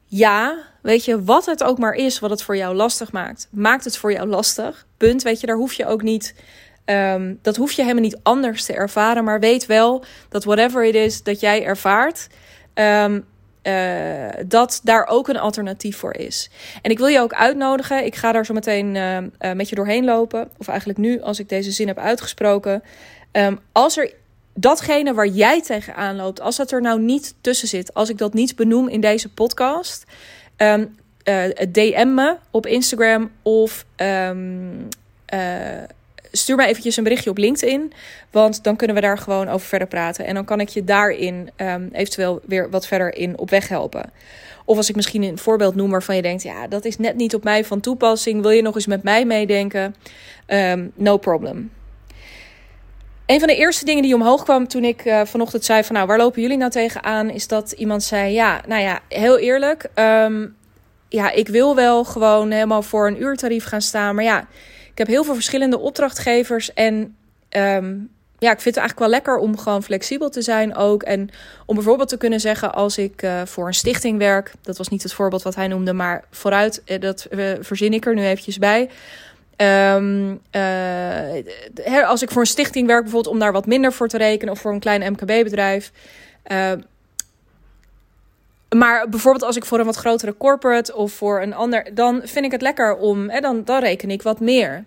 ja, 0.06 0.58
weet 0.82 1.06
je, 1.06 1.24
wat 1.24 1.46
het 1.46 1.64
ook 1.64 1.78
maar 1.78 1.94
is, 1.94 2.20
wat 2.20 2.30
het 2.30 2.44
voor 2.44 2.58
jou 2.58 2.76
lastig 2.76 3.12
maakt, 3.12 3.48
maakt 3.52 3.84
het 3.84 3.98
voor 3.98 4.12
jou 4.12 4.28
lastig. 4.28 4.88
Punt. 4.98 5.24
Weet 5.24 5.40
je, 5.40 5.48
daar 5.48 5.56
hoef 5.56 5.74
je 5.74 5.86
ook 5.86 6.02
niet. 6.02 6.36
Um, 6.90 7.40
dat 7.42 7.56
hoef 7.56 7.72
je 7.72 7.82
helemaal 7.82 8.04
niet 8.04 8.20
anders 8.24 8.66
te 8.66 8.74
ervaren. 8.74 9.24
Maar 9.24 9.40
weet 9.40 9.66
wel 9.66 10.04
dat 10.30 10.44
whatever 10.44 10.86
it 10.86 10.96
is 10.96 11.24
dat 11.24 11.40
jij 11.40 11.64
ervaart. 11.64 12.28
Um, 12.74 13.26
uh, 13.64 14.28
dat 14.48 14.82
daar 14.84 15.08
ook 15.08 15.28
een 15.28 15.38
alternatief 15.38 15.98
voor 15.98 16.16
is. 16.16 16.50
En 16.82 16.92
ik 16.92 16.98
wil 16.98 17.08
je 17.08 17.20
ook 17.20 17.34
uitnodigen. 17.34 18.06
Ik 18.06 18.16
ga 18.16 18.32
daar 18.32 18.46
zo 18.46 18.54
meteen 18.54 18.96
uh, 18.96 19.18
uh, 19.18 19.52
met 19.52 19.70
je 19.70 19.76
doorheen 19.76 20.06
lopen. 20.06 20.50
Of 20.58 20.68
eigenlijk 20.68 21.00
nu, 21.00 21.22
als 21.22 21.40
ik 21.40 21.50
deze 21.50 21.72
zin 21.72 21.88
heb 21.88 21.98
uitgesproken. 21.98 22.84
Als 23.72 23.98
er 23.98 24.14
datgene 24.54 25.14
waar 25.14 25.28
jij 25.28 25.62
tegenaan 25.62 26.16
loopt, 26.16 26.42
als 26.42 26.56
dat 26.56 26.72
er 26.72 26.82
nou 26.82 27.02
niet 27.02 27.36
tussen 27.42 27.68
zit, 27.68 27.94
als 27.94 28.10
ik 28.10 28.18
dat 28.18 28.34
niet 28.34 28.56
benoem 28.56 28.88
in 28.88 29.02
deze 29.02 29.30
podcast, 29.30 30.04
um, 30.58 30.98
DM 31.72 32.14
me 32.14 32.36
op 32.52 32.66
Instagram 32.66 33.32
of 33.42 33.86
stuur 36.32 36.56
mij 36.56 36.68
eventjes 36.68 36.98
een 36.98 37.04
berichtje 37.04 37.30
op 37.30 37.38
LinkedIn. 37.38 37.94
Want 38.32 38.64
dan 38.64 38.76
kunnen 38.76 38.96
we 38.96 39.02
daar 39.02 39.18
gewoon 39.18 39.50
over 39.50 39.68
verder 39.68 39.88
praten. 39.88 40.26
En 40.26 40.34
dan 40.34 40.46
kan 40.46 40.60
ik 40.60 40.70
je 40.70 40.84
daarin 40.84 41.50
um, 41.58 41.90
eventueel 41.92 42.42
weer 42.46 42.70
wat 42.70 42.88
verder 42.88 43.16
in 43.16 43.38
op 43.38 43.50
weg 43.50 43.68
helpen. 43.68 44.12
Of 44.66 44.78
als 44.78 44.90
ik 44.90 44.96
misschien 44.96 45.24
een 45.24 45.38
voorbeeld 45.38 45.76
noem 45.76 45.92
waarvan 45.92 46.16
je 46.16 46.22
denkt: 46.22 46.44
ja, 46.44 46.68
dat 46.68 46.86
is 46.86 46.98
net 46.98 47.16
niet 47.16 47.36
op 47.36 47.44
mij 47.44 47.66
van 47.66 47.80
toepassing. 47.80 48.42
Wil 48.42 48.52
je 48.52 48.62
nog 48.62 48.76
eens 48.76 48.88
met 48.88 49.04
mij 49.04 49.26
meedenken? 49.26 49.96
Um, 50.48 50.92
no 50.96 51.18
problem. 51.18 51.72
Een 53.26 53.40
van 53.40 53.48
de 53.48 53.56
eerste 53.56 53.86
dingen 53.86 54.04
die 54.04 54.16
omhoog 54.16 54.44
kwam 54.44 54.68
toen 54.68 54.84
ik 54.84 55.06
uh, 55.06 55.22
vanochtend 55.26 55.66
zei: 55.66 55.84
van 55.84 55.96
nou, 55.96 56.08
waar 56.08 56.18
lopen 56.18 56.42
jullie 56.42 56.58
nou 56.58 56.72
tegenaan? 56.72 57.30
Is 57.30 57.48
dat 57.48 57.72
iemand 57.72 58.04
zei: 58.04 58.34
ja, 58.34 58.62
nou 58.68 58.82
ja, 58.82 59.00
heel 59.08 59.38
eerlijk. 59.40 59.90
Um, 59.96 60.56
ja, 61.10 61.32
ik 61.32 61.48
wil 61.48 61.76
wel 61.76 62.04
gewoon 62.04 62.52
helemaal 62.52 62.82
voor 62.82 63.08
een 63.08 63.22
uurtarief 63.22 63.66
gaan 63.66 63.82
staan. 63.82 64.16
Maar 64.16 64.24
ja, 64.24 64.48
heb 65.00 65.08
heel 65.08 65.24
veel 65.24 65.34
verschillende 65.34 65.80
opdrachtgevers 65.80 66.74
en 66.74 67.16
um, 67.50 68.10
ja, 68.40 68.52
ik 68.52 68.62
vind 68.62 68.76
het 68.76 68.84
eigenlijk 68.84 69.00
wel 69.00 69.10
lekker 69.10 69.38
om 69.38 69.58
gewoon 69.58 69.84
flexibel 69.84 70.30
te 70.30 70.42
zijn 70.42 70.76
ook. 70.76 71.04
En 71.04 71.30
om 71.66 71.76
bijvoorbeeld 71.76 72.10
te 72.10 72.18
kunnen 72.18 72.40
zeggen 72.40 72.74
als 72.74 72.98
ik 72.98 73.22
uh, 73.22 73.42
voor 73.46 73.68
een 73.68 73.74
stichting 73.74 74.18
werk. 74.18 74.52
Dat 74.62 74.78
was 74.78 74.88
niet 74.88 75.04
het 75.04 75.14
voorbeeld 75.14 75.42
wat 75.42 75.56
hij 75.56 75.68
noemde, 75.68 75.94
maar 75.94 76.24
vooruit, 76.32 76.82
uh, 76.86 77.00
dat 77.00 77.28
uh, 77.32 77.52
verzin 77.60 77.94
ik 77.94 78.06
er 78.06 78.16
nu 78.16 78.24
eventjes 78.24 78.58
bij. 78.58 78.90
Um, 79.96 80.42
als 82.06 82.22
ik 82.22 82.32
voor 82.32 82.42
een 82.42 82.48
stichting 82.48 82.88
werk, 82.88 83.02
bijvoorbeeld 83.02 83.34
om 83.34 83.40
daar 83.40 83.52
wat 83.52 83.66
minder 83.66 83.94
voor 83.94 84.08
te 84.08 84.18
rekenen. 84.18 84.54
Of 84.54 84.60
voor 84.60 84.72
een 84.72 84.80
klein 84.80 85.12
MKB-bedrijf. 85.12 85.92
Maar 88.76 89.10
bijvoorbeeld 89.10 89.44
als 89.44 89.56
ik 89.56 89.66
voor 89.66 89.80
een 89.80 89.86
wat 89.86 89.96
grotere 89.96 90.38
corporate 90.38 90.96
of 90.96 91.12
voor 91.12 91.42
een 91.42 91.54
ander, 91.54 91.90
dan 91.94 92.22
vind 92.24 92.46
ik 92.46 92.52
het 92.52 92.62
lekker 92.62 92.98
om, 92.98 93.30
hè, 93.30 93.40
dan, 93.40 93.64
dan 93.64 93.80
reken 93.80 94.12
ik 94.12 94.22
wat 94.22 94.40
meer. 94.40 94.84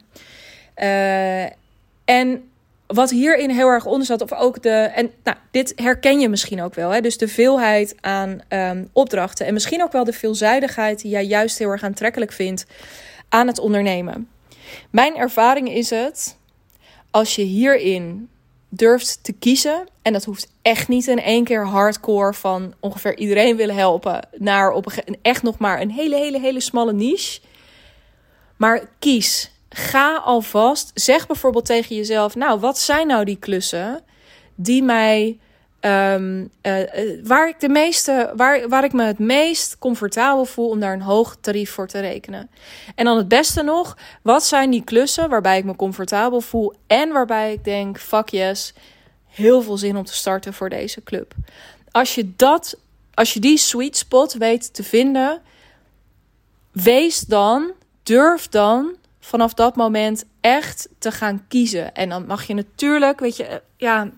en 2.05 2.51
wat 2.95 3.11
hierin 3.11 3.51
heel 3.51 3.69
erg 3.69 3.87
onder 3.87 4.07
zat, 4.07 4.23
of 4.23 4.33
ook 4.33 4.63
de. 4.63 4.71
En 4.71 5.11
nou, 5.25 5.37
dit 5.51 5.73
herken 5.77 6.21
je 6.21 6.29
misschien 6.29 6.63
ook 6.63 6.75
wel. 6.75 6.91
Hè? 6.91 7.01
Dus 7.01 7.19
de 7.19 7.29
veelheid 7.29 7.97
aan 8.01 8.41
um, 8.49 8.89
opdrachten. 8.93 9.47
En 9.47 9.53
misschien 9.53 9.83
ook 9.83 9.93
wel 9.93 10.05
de 10.05 10.13
veelzijdigheid 10.13 11.01
die 11.01 11.11
jij 11.11 11.25
juist 11.25 11.59
heel 11.59 11.71
erg 11.71 11.83
aantrekkelijk 11.83 12.33
vindt 12.33 12.67
aan 13.29 13.47
het 13.47 13.59
ondernemen. 13.59 14.29
Mijn 14.91 15.17
ervaring 15.17 15.71
is 15.71 15.91
het. 15.91 16.37
Als 17.11 17.37
je 17.37 17.43
hierin 17.43 18.29
durft 18.75 19.19
te 19.23 19.33
kiezen. 19.33 19.89
En 20.03 20.13
dat 20.13 20.25
hoeft 20.25 20.49
echt 20.63 20.89
niet 20.89 21.07
in 21.07 21.21
één 21.21 21.45
keer 21.45 21.67
hardcore 21.67 22.35
van 22.35 22.75
ongeveer 22.81 23.17
iedereen 23.17 23.57
willen 23.57 23.75
helpen. 23.75 24.29
Naar 24.37 24.71
op 24.71 24.87
een, 24.87 25.17
echt 25.23 25.43
nog 25.43 25.59
maar 25.59 25.81
een 25.81 25.91
hele, 25.91 26.17
hele, 26.17 26.41
hele 26.41 26.61
smalle 26.61 26.93
niche. 26.93 27.41
Maar 28.57 28.89
kies 28.99 29.51
ga 29.69 30.17
alvast, 30.17 30.91
zeg 30.95 31.27
bijvoorbeeld 31.27 31.65
tegen 31.65 31.97
jezelf: 31.97 32.35
Nou, 32.35 32.61
wat 32.61 32.79
zijn 32.79 33.07
nou 33.07 33.25
die 33.25 33.37
klussen 33.37 34.03
die 34.55 34.83
mij. 34.83 35.39
Um, 35.85 36.51
uh, 36.63 36.79
waar, 37.25 37.49
ik 37.49 37.61
de 37.61 37.69
meeste, 37.69 38.33
waar, 38.37 38.69
waar 38.69 38.85
ik 38.85 38.93
me 38.93 39.05
het 39.05 39.19
meest 39.19 39.79
comfortabel 39.79 40.45
voel 40.45 40.69
om 40.69 40.81
daar 40.81 40.93
een 40.93 41.03
hoog 41.03 41.37
tarief 41.41 41.71
voor 41.71 41.87
te 41.87 42.01
rekenen. 42.01 42.51
En 42.95 43.05
dan 43.05 43.17
het 43.17 43.29
beste 43.29 43.63
nog, 43.63 43.97
wat 44.23 44.45
zijn 44.45 44.71
die 44.71 44.85
klussen 44.85 45.29
waarbij 45.29 45.59
ik 45.59 45.65
me 45.65 45.77
comfortabel 45.77 46.41
voel 46.41 46.75
en 46.87 47.13
waarbij 47.13 47.53
ik 47.53 47.65
denk: 47.65 47.99
fuck 47.99 48.29
yes, 48.29 48.75
heel 49.29 49.63
veel 49.63 49.77
zin 49.77 49.97
om 49.97 50.05
te 50.05 50.15
starten 50.15 50.55
voor 50.55 50.69
deze 50.69 51.03
club. 51.03 51.35
Als 51.91 52.15
je 52.15 52.33
dat, 52.37 52.77
als 53.15 53.35
je 53.35 53.41
die 53.41 53.59
sweet 53.59 53.97
spot 53.97 54.33
weet 54.33 54.75
te 54.75 54.83
vinden, 54.83 55.43
wees 56.73 57.21
dan, 57.21 57.73
durf 58.03 58.49
dan 58.49 58.97
vanaf 59.21 59.55
dat 59.55 59.77
moment 59.77 60.25
echt 60.41 60.89
te 60.99 61.13
gaan 61.13 61.45
kiezen. 61.49 61.95
En 61.95 62.09
dan 62.09 62.27
mag 62.27 62.47
je 62.47 62.55
natuurlijk, 62.55 63.21
weet 63.21 63.37
je, 63.37 63.45
eh, 63.45 63.57
ja, 63.77 64.11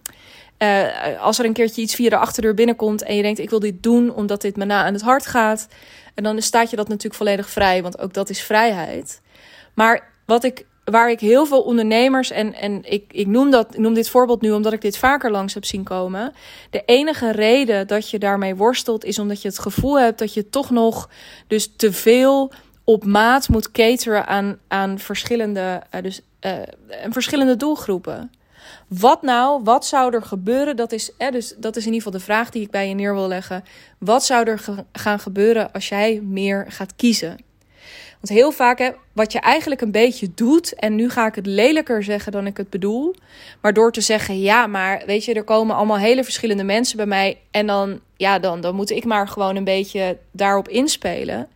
uh, 0.64 1.22
als 1.22 1.38
er 1.38 1.44
een 1.44 1.52
keertje 1.52 1.82
iets 1.82 1.94
via 1.94 2.10
de 2.10 2.16
achterdeur 2.16 2.54
binnenkomt 2.54 3.02
en 3.02 3.16
je 3.16 3.22
denkt, 3.22 3.38
ik 3.38 3.50
wil 3.50 3.60
dit 3.60 3.82
doen 3.82 4.14
omdat 4.14 4.40
dit 4.40 4.56
me 4.56 4.64
na 4.64 4.84
aan 4.84 4.92
het 4.92 5.02
hart 5.02 5.26
gaat. 5.26 5.68
En 6.14 6.22
dan 6.22 6.42
staat 6.42 6.70
je 6.70 6.76
dat 6.76 6.88
natuurlijk 6.88 7.14
volledig 7.14 7.50
vrij, 7.50 7.82
want 7.82 7.98
ook 7.98 8.14
dat 8.14 8.30
is 8.30 8.42
vrijheid. 8.42 9.20
Maar 9.74 10.10
wat 10.26 10.44
ik, 10.44 10.66
waar 10.84 11.10
ik 11.10 11.20
heel 11.20 11.46
veel 11.46 11.62
ondernemers, 11.62 12.30
en, 12.30 12.54
en 12.54 12.80
ik, 12.84 13.04
ik 13.10 13.26
noem, 13.26 13.50
dat, 13.50 13.76
noem 13.76 13.94
dit 13.94 14.08
voorbeeld 14.08 14.40
nu 14.40 14.52
omdat 14.52 14.72
ik 14.72 14.80
dit 14.80 14.98
vaker 14.98 15.30
langs 15.30 15.54
heb 15.54 15.64
zien 15.64 15.84
komen. 15.84 16.32
De 16.70 16.82
enige 16.86 17.32
reden 17.32 17.86
dat 17.86 18.10
je 18.10 18.18
daarmee 18.18 18.54
worstelt 18.54 19.04
is 19.04 19.18
omdat 19.18 19.42
je 19.42 19.48
het 19.48 19.58
gevoel 19.58 19.98
hebt 19.98 20.18
dat 20.18 20.34
je 20.34 20.50
toch 20.50 20.70
nog 20.70 21.08
dus 21.46 21.72
te 21.76 21.92
veel 21.92 22.52
op 22.84 23.04
maat 23.04 23.48
moet 23.48 23.70
cateren 23.70 24.26
aan, 24.26 24.58
aan 24.68 24.98
verschillende, 24.98 25.82
uh, 25.94 26.02
dus, 26.02 26.20
uh, 26.40 26.52
verschillende 27.10 27.56
doelgroepen. 27.56 28.30
Wat 28.88 29.22
nou, 29.22 29.62
wat 29.64 29.86
zou 29.86 30.14
er 30.14 30.22
gebeuren? 30.22 30.76
Dat 30.76 30.92
is, 30.92 31.16
eh, 31.16 31.30
dus, 31.30 31.54
dat 31.58 31.76
is 31.76 31.86
in 31.86 31.92
ieder 31.92 32.02
geval 32.02 32.18
de 32.18 32.24
vraag 32.24 32.50
die 32.50 32.62
ik 32.62 32.70
bij 32.70 32.88
je 32.88 32.94
neer 32.94 33.14
wil 33.14 33.28
leggen. 33.28 33.64
Wat 33.98 34.24
zou 34.24 34.44
er 34.46 34.64
gaan 34.92 35.18
gebeuren 35.18 35.72
als 35.72 35.88
jij 35.88 36.20
meer 36.22 36.66
gaat 36.68 36.96
kiezen? 36.96 37.36
Want 38.20 38.38
heel 38.38 38.52
vaak, 38.52 38.78
hè, 38.78 38.90
wat 39.12 39.32
je 39.32 39.38
eigenlijk 39.38 39.80
een 39.80 39.90
beetje 39.90 40.30
doet, 40.34 40.74
en 40.74 40.94
nu 40.94 41.10
ga 41.10 41.26
ik 41.26 41.34
het 41.34 41.46
lelijker 41.46 42.02
zeggen 42.02 42.32
dan 42.32 42.46
ik 42.46 42.56
het 42.56 42.70
bedoel, 42.70 43.14
maar 43.60 43.72
door 43.72 43.92
te 43.92 44.00
zeggen, 44.00 44.40
ja, 44.40 44.66
maar 44.66 45.02
weet 45.06 45.24
je, 45.24 45.34
er 45.34 45.44
komen 45.44 45.76
allemaal 45.76 45.98
hele 45.98 46.24
verschillende 46.24 46.64
mensen 46.64 46.96
bij 46.96 47.06
mij, 47.06 47.38
en 47.50 47.66
dan, 47.66 48.00
ja, 48.16 48.38
dan, 48.38 48.60
dan 48.60 48.74
moet 48.74 48.90
ik 48.90 49.04
maar 49.04 49.28
gewoon 49.28 49.56
een 49.56 49.64
beetje 49.64 50.18
daarop 50.30 50.68
inspelen. 50.68 51.48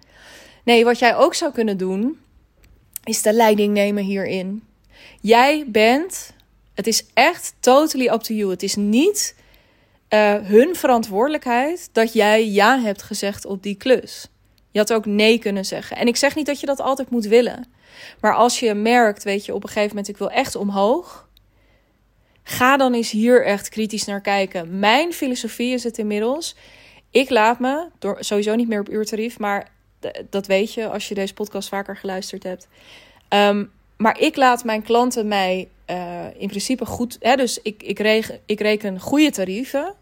Nee, 0.65 0.85
wat 0.85 0.99
jij 0.99 1.17
ook 1.17 1.35
zou 1.35 1.53
kunnen 1.53 1.77
doen, 1.77 2.19
is 3.05 3.23
de 3.23 3.33
leiding 3.33 3.73
nemen 3.73 4.03
hierin. 4.03 4.63
Jij 5.21 5.65
bent, 5.69 6.33
het 6.79 6.87
is 6.87 7.07
echt 7.15 7.55
totally 7.61 8.09
up 8.09 8.21
to 8.21 8.35
you. 8.35 8.51
Het 8.51 8.63
is 8.63 8.75
niet 8.75 9.35
uh, 10.11 10.35
hun 10.35 10.77
verantwoordelijkheid 10.77 11.89
dat 11.93 12.13
jij 12.13 12.49
ja 12.49 12.81
hebt 12.81 13.03
gezegd 13.03 13.45
op 13.45 13.63
die 13.63 13.75
klus. 13.75 14.29
Je 14.71 14.79
had 14.79 14.93
ook 14.93 15.07
nee 15.07 15.39
kunnen 15.39 15.65
zeggen. 15.65 15.97
En 15.97 16.07
ik 16.07 16.17
zeg 16.17 16.35
niet 16.35 16.47
dat 16.47 16.61
je 16.61 16.67
dat 16.67 16.81
altijd 16.81 17.11
moet 17.11 17.27
willen. 17.27 17.67
Maar 18.21 18.35
als 18.35 18.61
je 18.61 18.75
merkt, 18.75 19.25
weet 19.25 19.45
je, 19.45 19.55
op 19.55 19.63
een 19.63 19.69
gegeven 19.69 19.89
moment, 19.89 20.09
ik 20.09 20.17
wil 20.17 20.31
echt 20.31 20.55
omhoog. 20.55 21.29
Ga 22.43 22.77
dan 22.77 22.95
eens 22.95 23.11
hier 23.11 23.45
echt 23.45 23.69
kritisch 23.69 24.05
naar 24.05 24.21
kijken. 24.21 24.79
Mijn 24.79 25.13
filosofie 25.13 25.73
is 25.73 25.85
het 25.85 25.99
inmiddels. 25.99 26.57
Ik 27.11 27.31
laat 27.31 27.59
me, 27.59 27.89
door, 27.99 28.17
sowieso 28.21 28.55
niet 28.55 28.69
meer 28.69 28.81
op 28.81 28.91
uurtarief, 28.91 29.39
maar 29.39 29.71
dat 30.31 30.47
weet 30.47 30.75
je 30.75 30.89
als 30.89 31.09
je 31.09 31.15
deze 31.15 31.35
podcast 31.35 31.69
vaker 31.69 31.97
geluisterd 31.97 32.43
hebt. 32.43 32.69
Ehm, 33.29 33.65
maar 33.99 34.21
ik 34.21 34.37
laat 34.37 34.65
mijn 34.65 34.83
klanten 34.83 35.29
mij 35.29 35.69
uh, 35.91 36.25
in 36.37 36.49
principe 36.49 36.87
goed. 36.87 37.17
Hè, 37.21 37.37
dus 37.37 37.63
ik, 37.63 37.83
ik, 37.83 37.99
reken, 37.99 38.41
ik 38.47 38.61
reken 38.61 39.01
goede 39.01 39.31
tarieven. 39.31 39.95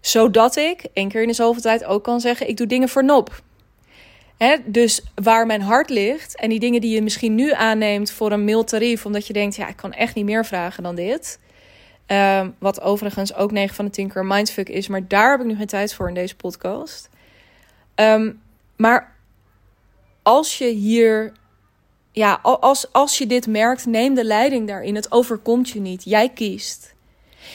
Zodat 0.00 0.56
ik 0.56 0.84
één 0.92 1.08
keer 1.08 1.22
in 1.22 1.28
de 1.28 1.34
zoveel 1.34 1.62
tijd 1.62 1.84
ook 1.84 2.04
kan 2.04 2.20
zeggen: 2.20 2.48
ik 2.48 2.56
doe 2.56 2.66
dingen 2.66 2.88
voor 2.88 3.04
nop. 3.04 3.42
Hè, 4.36 4.56
dus 4.64 5.02
waar 5.14 5.46
mijn 5.46 5.60
hart 5.60 5.90
ligt 5.90 6.36
en 6.36 6.48
die 6.48 6.60
dingen 6.60 6.80
die 6.80 6.94
je 6.94 7.02
misschien 7.02 7.34
nu 7.34 7.52
aanneemt 7.52 8.10
voor 8.10 8.32
een 8.32 8.44
mild 8.44 8.68
tarief, 8.68 9.06
omdat 9.06 9.26
je 9.26 9.32
denkt: 9.32 9.56
ja, 9.56 9.68
ik 9.68 9.76
kan 9.76 9.92
echt 9.92 10.14
niet 10.14 10.24
meer 10.24 10.46
vragen 10.46 10.82
dan 10.82 10.94
dit. 10.94 11.38
Um, 12.06 12.54
wat 12.58 12.80
overigens 12.80 13.34
ook 13.34 13.52
9 13.52 13.74
van 13.74 13.84
de 13.84 13.90
10 13.90 14.12
keer 14.12 14.26
mindfuck 14.26 14.68
is, 14.68 14.88
maar 14.88 15.08
daar 15.08 15.30
heb 15.30 15.40
ik 15.40 15.46
nu 15.46 15.56
geen 15.56 15.66
tijd 15.66 15.94
voor 15.94 16.08
in 16.08 16.14
deze 16.14 16.36
podcast. 16.36 17.08
Um, 17.94 18.42
maar 18.76 19.14
als 20.22 20.58
je 20.58 20.66
hier, 20.66 21.32
ja, 22.20 22.40
als, 22.42 22.92
als 22.92 23.18
je 23.18 23.26
dit 23.26 23.46
merkt, 23.46 23.86
neem 23.86 24.14
de 24.14 24.24
leiding 24.24 24.66
daarin. 24.66 24.94
Het 24.94 25.12
overkomt 25.12 25.68
je 25.68 25.80
niet. 25.80 26.04
Jij 26.04 26.28
kiest. 26.28 26.94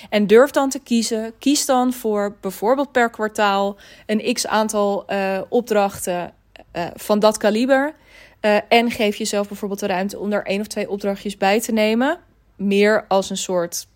En 0.09 0.27
durf 0.27 0.51
dan 0.51 0.69
te 0.69 0.79
kiezen. 0.79 1.33
Kies 1.39 1.65
dan 1.65 1.93
voor 1.93 2.35
bijvoorbeeld 2.41 2.91
per 2.91 3.09
kwartaal 3.09 3.77
een 4.05 4.33
x 4.33 4.47
aantal 4.47 5.05
uh, 5.09 5.41
opdrachten 5.49 6.33
uh, 6.73 6.85
van 6.95 7.19
dat 7.19 7.37
kaliber. 7.37 7.93
Uh, 8.41 8.57
en 8.69 8.91
geef 8.91 9.15
jezelf 9.15 9.47
bijvoorbeeld 9.47 9.79
de 9.79 9.87
ruimte 9.87 10.19
om 10.19 10.31
er 10.31 10.45
één 10.45 10.59
of 10.59 10.67
twee 10.67 10.89
opdrachtjes 10.89 11.37
bij 11.37 11.61
te 11.61 11.71
nemen. 11.71 12.19
Meer 12.55 13.05
als 13.07 13.29
een 13.29 13.37
soort 13.37 13.87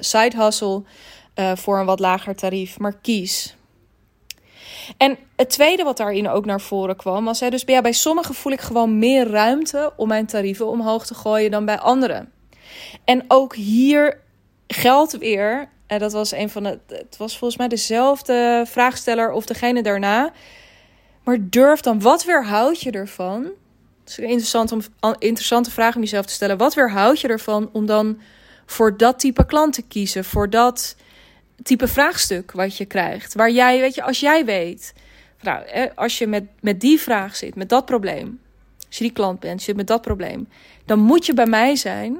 side 0.00 0.36
hustle 0.36 0.82
voor 1.54 1.78
een 1.78 1.86
wat 1.86 2.00
lager 2.00 2.34
tarief. 2.34 2.78
Maar 2.78 2.96
kies. 3.02 3.56
En 4.96 5.18
het 5.36 5.50
tweede 5.50 5.82
wat 5.82 5.96
daarin 5.96 6.28
ook 6.28 6.44
naar 6.44 6.60
voren 6.60 6.96
kwam, 6.96 7.24
was: 7.24 7.40
hè, 7.40 7.50
dus 7.50 7.64
bij 7.64 7.92
sommigen 7.92 8.34
voel 8.34 8.52
ik 8.52 8.60
gewoon 8.60 8.98
meer 8.98 9.28
ruimte 9.28 9.92
om 9.96 10.08
mijn 10.08 10.26
tarieven 10.26 10.66
omhoog 10.66 11.06
te 11.06 11.14
gooien 11.14 11.50
dan 11.50 11.64
bij 11.64 11.78
anderen. 11.78 12.32
En 13.04 13.24
ook 13.28 13.54
hier 13.54 14.20
geldt 14.66 15.18
weer, 15.18 15.68
en 15.86 15.98
dat 15.98 16.12
was 16.12 16.32
een 16.32 16.50
van 16.50 16.62
de, 16.62 16.78
het 16.86 17.16
was 17.16 17.38
volgens 17.38 17.58
mij 17.58 17.68
dezelfde 17.68 18.64
vraagsteller 18.66 19.30
of 19.32 19.46
degene 19.46 19.82
daarna. 19.82 20.32
Maar 21.24 21.38
durf 21.40 21.80
dan, 21.80 22.00
wat 22.00 22.24
weerhoud 22.24 22.80
je 22.80 22.90
ervan? 22.90 23.42
Het 24.00 24.12
is 24.12 24.18
een 24.18 24.24
interessante, 24.24 24.78
interessante 25.18 25.70
vraag 25.70 25.94
om 25.94 26.00
jezelf 26.00 26.26
te 26.26 26.32
stellen. 26.32 26.56
Wat 26.56 26.74
weerhoud 26.74 27.20
je 27.20 27.28
ervan 27.28 27.68
om 27.72 27.86
dan 27.86 28.20
voor 28.66 28.96
dat 28.96 29.18
type 29.18 29.46
klant 29.46 29.72
te 29.72 29.82
kiezen? 29.82 30.24
Voor 30.24 30.50
dat 30.50 30.96
type 31.62 31.88
vraagstuk 31.88 32.52
wat 32.52 32.76
je 32.76 32.84
krijgt. 32.84 33.34
Waar 33.34 33.50
jij, 33.50 33.80
weet 33.80 33.94
je, 33.94 34.02
als 34.02 34.20
jij 34.20 34.44
weet, 34.44 34.92
nou, 35.40 35.64
als 35.94 36.18
je 36.18 36.26
met, 36.26 36.44
met 36.60 36.80
die 36.80 37.00
vraag 37.00 37.36
zit, 37.36 37.54
met 37.54 37.68
dat 37.68 37.84
probleem, 37.84 38.40
als 38.86 38.98
je 38.98 39.04
die 39.04 39.12
klant 39.12 39.40
bent, 39.40 39.58
je 39.58 39.64
zit 39.64 39.76
met 39.76 39.86
dat 39.86 40.02
probleem, 40.02 40.48
dan 40.84 40.98
moet 40.98 41.26
je 41.26 41.34
bij 41.34 41.46
mij 41.46 41.76
zijn. 41.76 42.18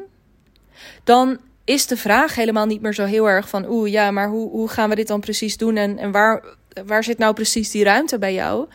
Dan 1.05 1.39
is 1.65 1.87
de 1.87 1.97
vraag 1.97 2.35
helemaal 2.35 2.67
niet 2.67 2.81
meer 2.81 2.95
zo 2.95 3.05
heel 3.05 3.29
erg 3.29 3.49
van, 3.49 3.69
oeh 3.69 3.91
ja, 3.91 4.11
maar 4.11 4.29
hoe, 4.29 4.51
hoe 4.51 4.69
gaan 4.69 4.89
we 4.89 4.95
dit 4.95 5.09
dan 5.09 5.21
precies 5.21 5.57
doen 5.57 5.77
en, 5.77 5.99
en 5.99 6.11
waar, 6.11 6.45
waar 6.87 7.05
zit 7.05 7.19
nou 7.19 7.35
precies 7.35 7.71
die 7.71 7.85
ruimte 7.85 8.19
bij 8.19 8.35
jou? 8.35 8.69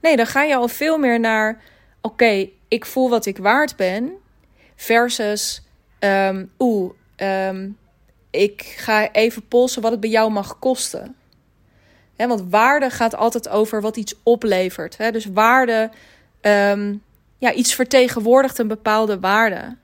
Nee, 0.00 0.16
dan 0.16 0.26
ga 0.26 0.42
je 0.42 0.56
al 0.56 0.68
veel 0.68 0.98
meer 0.98 1.20
naar, 1.20 1.60
oké, 2.00 2.48
ik 2.68 2.86
voel 2.86 3.10
wat 3.10 3.26
ik 3.26 3.38
waard 3.38 3.76
ben, 3.76 4.12
versus, 4.76 5.62
um, 6.00 6.50
oeh, 6.58 6.92
um, 7.16 7.76
ik 8.34 8.62
ga 8.62 9.12
even 9.12 9.48
polsen 9.48 9.82
wat 9.82 9.90
het 9.90 10.00
bij 10.00 10.10
jou 10.10 10.30
mag 10.30 10.58
kosten. 10.58 11.16
want 12.16 12.42
waarde 12.50 12.90
gaat 12.90 13.16
altijd 13.16 13.48
over 13.48 13.80
wat 13.80 13.96
iets 13.96 14.14
oplevert. 14.22 14.96
Dus 14.96 15.24
waarde, 15.24 15.90
um, 16.40 17.02
ja, 17.38 17.52
iets 17.52 17.74
vertegenwoordigt 17.74 18.58
een 18.58 18.68
bepaalde 18.68 19.20
waarde. 19.20 19.76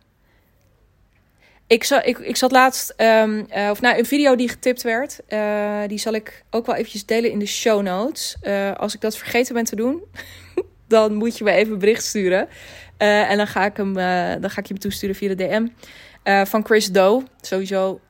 ik, 1.66 1.84
zat, 1.84 2.06
ik, 2.06 2.18
ik 2.18 2.36
zat 2.36 2.52
laatst, 2.52 2.94
um, 2.96 3.46
uh, 3.56 3.68
of 3.70 3.80
nou, 3.80 3.98
een 3.98 4.06
video 4.06 4.36
die 4.36 4.48
getipt 4.48 4.82
werd. 4.82 5.20
Uh, 5.28 5.80
die 5.86 5.98
zal 5.98 6.12
ik 6.12 6.44
ook 6.50 6.66
wel 6.66 6.74
eventjes 6.74 7.06
delen 7.06 7.30
in 7.30 7.38
de 7.38 7.46
show 7.46 7.82
notes. 7.82 8.36
Uh, 8.42 8.74
als 8.74 8.94
ik 8.94 9.00
dat 9.00 9.16
vergeten 9.16 9.54
ben 9.54 9.64
te 9.64 9.76
doen, 9.76 10.02
dan 10.88 11.14
moet 11.14 11.38
je 11.38 11.44
me 11.44 11.50
even 11.50 11.72
een 11.72 11.78
bericht 11.78 12.04
sturen. 12.04 12.48
en 12.96 13.36
dan 13.36 13.46
ga 13.46 13.64
ik 13.64 13.76
hem, 13.76 13.94
dan 14.40 14.50
ga 14.50 14.60
ik 14.60 14.66
je 14.66 14.72
hem 14.72 14.78
toesturen 14.78 15.14
via 15.14 15.28
de 15.28 15.34
DM. 15.34 15.66
Van 16.24 16.64
Chris 16.64 16.86
Doe, 16.86 17.22
sowieso 17.40 18.00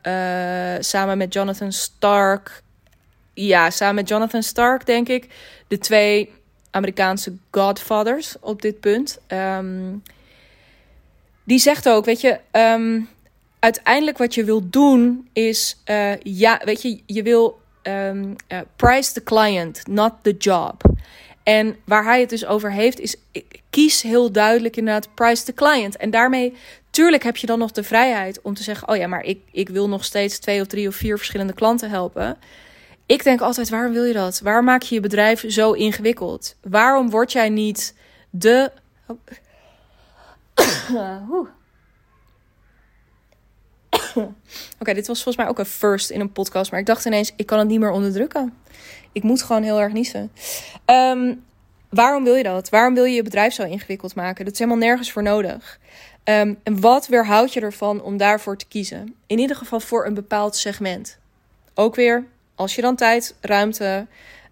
samen 0.79 1.19
met 1.19 1.33
Jonathan 1.33 1.73
Stark. 1.73 2.63
Ja, 3.35 3.71
samen 3.71 3.95
met 3.95 4.09
Jonathan 4.09 4.43
Stark, 4.43 4.87
denk 4.87 5.09
ik. 5.09 5.29
De 5.69 5.79
twee 5.79 6.33
Amerikaanse 6.71 7.37
godfathers 7.51 8.37
op 8.41 8.63
dit 8.63 8.81
punt. 8.81 9.19
Um, 9.29 10.03
die 11.45 11.59
zegt 11.59 11.89
ook, 11.89 12.05
weet 12.05 12.21
je, 12.21 12.41
um, 12.53 13.09
uiteindelijk 13.59 14.19
wat 14.19 14.35
je 14.35 14.45
wil 14.45 14.71
doen 14.71 15.29
is, 15.33 15.77
uh, 15.87 16.17
ja, 16.23 16.61
weet 16.65 16.83
je, 16.83 17.03
je 17.07 17.23
wil 17.23 17.61
um, 17.83 18.37
price 18.77 19.13
the 19.13 19.23
client, 19.23 19.87
not 19.87 20.13
the 20.23 20.37
job. 20.39 20.83
En 21.43 21.77
waar 21.85 22.05
hij 22.05 22.21
het 22.21 22.31
dus 22.31 22.47
over 22.47 22.73
heeft, 22.73 23.01
is 23.01 23.17
kies 23.71 24.03
heel 24.03 24.33
duidelijk 24.33 24.77
inderdaad 24.77 25.15
price 25.15 25.45
the 25.45 25.55
client. 25.55 25.97
En 25.97 26.11
daarmee, 26.11 26.57
tuurlijk 26.91 27.23
heb 27.23 27.37
je 27.37 27.47
dan 27.47 27.59
nog 27.59 27.71
de 27.71 27.83
vrijheid 27.83 28.41
om 28.43 28.55
te 28.55 28.63
zeggen: 28.63 28.89
Oh 28.89 28.97
ja, 28.97 29.07
maar 29.07 29.25
ik, 29.25 29.41
ik 29.53 29.69
wil 29.69 29.89
nog 29.89 30.05
steeds 30.05 30.39
twee 30.39 30.61
of 30.61 30.67
drie 30.67 30.89
of 30.89 30.95
vier 30.95 31.17
verschillende 31.17 31.53
klanten 31.53 31.91
helpen. 31.91 32.39
Ik 33.07 33.25
denk 33.25 33.41
altijd: 33.41 33.69
waarom 33.69 33.93
wil 33.93 34.05
je 34.05 34.13
dat? 34.13 34.41
Waarom 34.41 34.65
maak 34.65 34.83
je 34.83 34.95
je 34.95 35.01
bedrijf 35.01 35.45
zo 35.49 35.73
ingewikkeld? 35.73 36.57
Waarom 36.63 37.11
word 37.11 37.33
jij 37.33 37.49
niet 37.49 37.95
de. 38.31 38.73
Oh. 39.07 39.19
Oké, 44.81 44.95
dit 44.95 45.07
was 45.07 45.23
volgens 45.23 45.37
mij 45.37 45.49
ook 45.49 45.59
een 45.59 45.67
first 45.67 46.11
in 46.11 46.21
een 46.21 46.33
podcast. 46.33 46.71
Maar 46.71 46.81
ik 46.81 46.87
dacht 46.87 47.05
ineens, 47.05 47.33
ik 47.37 47.47
kan 47.47 47.59
het 47.59 47.69
niet 47.69 47.81
meer 47.81 47.91
onderdrukken. 47.91 48.55
Ik 49.13 49.23
moet 49.23 49.43
gewoon 49.43 49.63
heel 49.63 49.81
erg 49.81 49.93
niezen. 49.93 50.33
Um, 50.87 51.45
waarom 51.91 52.25
wil 52.25 52.35
je 52.35 52.43
dat? 52.43 52.69
Waarom 52.69 52.95
wil 52.95 53.05
je 53.05 53.15
je 53.15 53.23
bedrijf 53.23 53.55
zo 53.55 53.63
ingewikkeld 53.63 54.15
maken? 54.15 54.45
Dat 54.45 54.53
is 54.53 54.59
helemaal 54.59 54.81
nergens 54.81 55.13
voor 55.13 55.23
nodig. 55.23 55.79
Um, 56.31 56.59
en 56.63 56.81
wat 56.81 57.07
weerhoudt 57.07 57.53
je 57.53 57.61
ervan 57.61 58.03
om 58.03 58.17
daarvoor 58.17 58.57
te 58.57 58.67
kiezen? 58.69 59.15
In 59.27 59.39
ieder 59.39 59.57
geval 59.57 59.81
voor 59.81 60.07
een 60.07 60.15
bepaald 60.15 60.57
segment. 60.57 61.19
Ook 61.75 61.95
weer, 61.95 62.25
als 62.55 62.75
je 62.75 62.83
dan 62.83 62.97
tijd, 62.97 63.35
ruimte, 63.41 64.07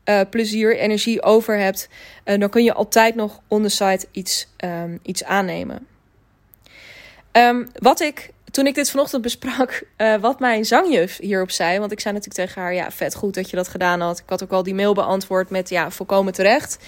uh, 0.04 0.20
plezier, 0.30 0.76
energie 0.76 1.22
over 1.22 1.58
hebt, 1.58 1.88
uh, 2.24 2.38
dan 2.38 2.48
kun 2.48 2.64
je 2.64 2.72
altijd 2.72 3.14
nog 3.14 3.40
on 3.48 3.62
the 3.62 3.68
site 3.68 4.06
iets, 4.10 4.48
um, 4.64 4.98
iets 5.02 5.24
aannemen. 5.24 5.86
Um, 7.32 7.68
wat 7.72 8.00
ik 8.00 8.30
toen 8.50 8.66
ik 8.66 8.74
dit 8.74 8.90
vanochtend 8.90 9.22
besprak, 9.22 9.82
uh, 9.96 10.16
wat 10.26 10.40
mijn 10.40 10.64
zangjuf 10.64 11.16
hierop 11.16 11.50
zei. 11.50 11.78
Want 11.78 11.92
ik 11.92 12.00
zei 12.00 12.14
natuurlijk 12.14 12.46
tegen 12.46 12.62
haar: 12.62 12.74
Ja, 12.74 12.90
vet 12.90 13.14
goed 13.14 13.34
dat 13.34 13.50
je 13.50 13.56
dat 13.56 13.68
gedaan 13.68 14.00
had. 14.00 14.18
Ik 14.18 14.24
had 14.26 14.42
ook 14.42 14.52
al 14.52 14.62
die 14.62 14.74
mail 14.74 14.94
beantwoord 14.94 15.50
met: 15.50 15.68
Ja, 15.68 15.90
volkomen 15.90 16.32
terecht. 16.32 16.78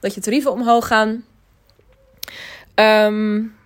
Dat 0.00 0.14
je 0.14 0.20
tarieven 0.20 0.52
omhoog 0.52 0.86
gaan. 0.86 1.24
Um, 2.74 3.57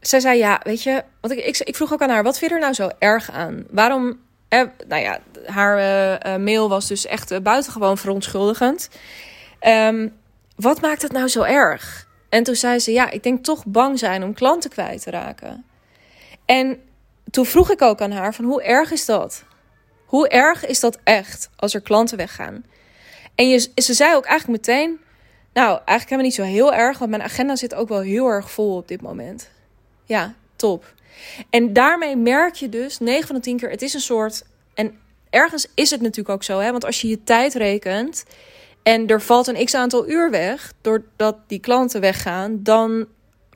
zij 0.00 0.20
zei: 0.20 0.38
Ja, 0.38 0.60
weet 0.62 0.82
je. 0.82 1.04
Want 1.20 1.34
ik, 1.34 1.44
ik, 1.44 1.58
ik, 1.58 1.76
vroeg 1.76 1.92
ook 1.92 2.02
aan 2.02 2.10
haar: 2.10 2.22
Wat 2.22 2.38
vind 2.38 2.50
je 2.50 2.56
er 2.56 2.62
nou 2.62 2.74
zo 2.74 2.90
erg 2.98 3.30
aan? 3.30 3.64
Waarom. 3.70 4.20
Eh, 4.48 4.62
nou 4.88 5.02
ja, 5.02 5.20
haar 5.46 5.78
uh, 6.26 6.44
mail 6.44 6.68
was 6.68 6.88
dus 6.88 7.06
echt 7.06 7.30
uh, 7.30 7.38
buitengewoon 7.38 7.98
verontschuldigend. 7.98 8.88
Um, 9.66 10.12
wat 10.56 10.80
maakt 10.80 11.02
het 11.02 11.12
nou 11.12 11.28
zo 11.28 11.42
erg? 11.42 12.08
En 12.28 12.42
toen 12.42 12.54
zei 12.54 12.78
ze: 12.78 12.92
Ja, 12.92 13.10
ik 13.10 13.22
denk 13.22 13.44
toch 13.44 13.66
bang 13.66 13.98
zijn 13.98 14.22
om 14.22 14.34
klanten 14.34 14.70
kwijt 14.70 15.02
te 15.02 15.10
raken. 15.10 15.64
En 16.44 16.80
toen 17.30 17.46
vroeg 17.46 17.70
ik 17.70 17.82
ook 17.82 18.00
aan 18.00 18.10
haar 18.10 18.34
van 18.34 18.44
hoe 18.44 18.62
erg 18.62 18.90
is 18.90 19.04
dat? 19.04 19.44
Hoe 20.06 20.28
erg 20.28 20.66
is 20.66 20.80
dat 20.80 20.98
echt 21.04 21.50
als 21.56 21.74
er 21.74 21.80
klanten 21.80 22.16
weggaan? 22.16 22.64
En 23.34 23.60
ze 23.60 23.94
zei 23.94 24.14
ook 24.14 24.24
eigenlijk 24.24 24.66
meteen, 24.66 25.00
nou 25.52 25.68
eigenlijk 25.68 26.02
helemaal 26.02 26.24
niet 26.24 26.34
zo 26.34 26.42
heel 26.42 26.74
erg, 26.74 26.98
want 26.98 27.10
mijn 27.10 27.22
agenda 27.22 27.56
zit 27.56 27.74
ook 27.74 27.88
wel 27.88 28.00
heel 28.00 28.26
erg 28.26 28.50
vol 28.50 28.76
op 28.76 28.88
dit 28.88 29.00
moment. 29.00 29.50
Ja, 30.10 30.34
top. 30.56 30.94
En 31.50 31.72
daarmee 31.72 32.16
merk 32.16 32.54
je 32.54 32.68
dus 32.68 32.98
9 32.98 33.26
van 33.26 33.36
de 33.36 33.42
10 33.42 33.56
keer, 33.56 33.70
het 33.70 33.82
is 33.82 33.94
een 33.94 34.00
soort, 34.00 34.44
en 34.74 34.98
ergens 35.30 35.66
is 35.74 35.90
het 35.90 36.00
natuurlijk 36.00 36.28
ook 36.28 36.42
zo, 36.42 36.58
hè, 36.58 36.70
want 36.70 36.84
als 36.84 37.00
je 37.00 37.08
je 37.08 37.24
tijd 37.24 37.54
rekent 37.54 38.24
en 38.82 39.06
er 39.06 39.22
valt 39.22 39.46
een 39.46 39.64
x 39.64 39.74
aantal 39.74 40.08
uur 40.08 40.30
weg, 40.30 40.72
doordat 40.80 41.36
die 41.46 41.58
klanten 41.58 42.00
weggaan, 42.00 42.62
dan 42.62 43.06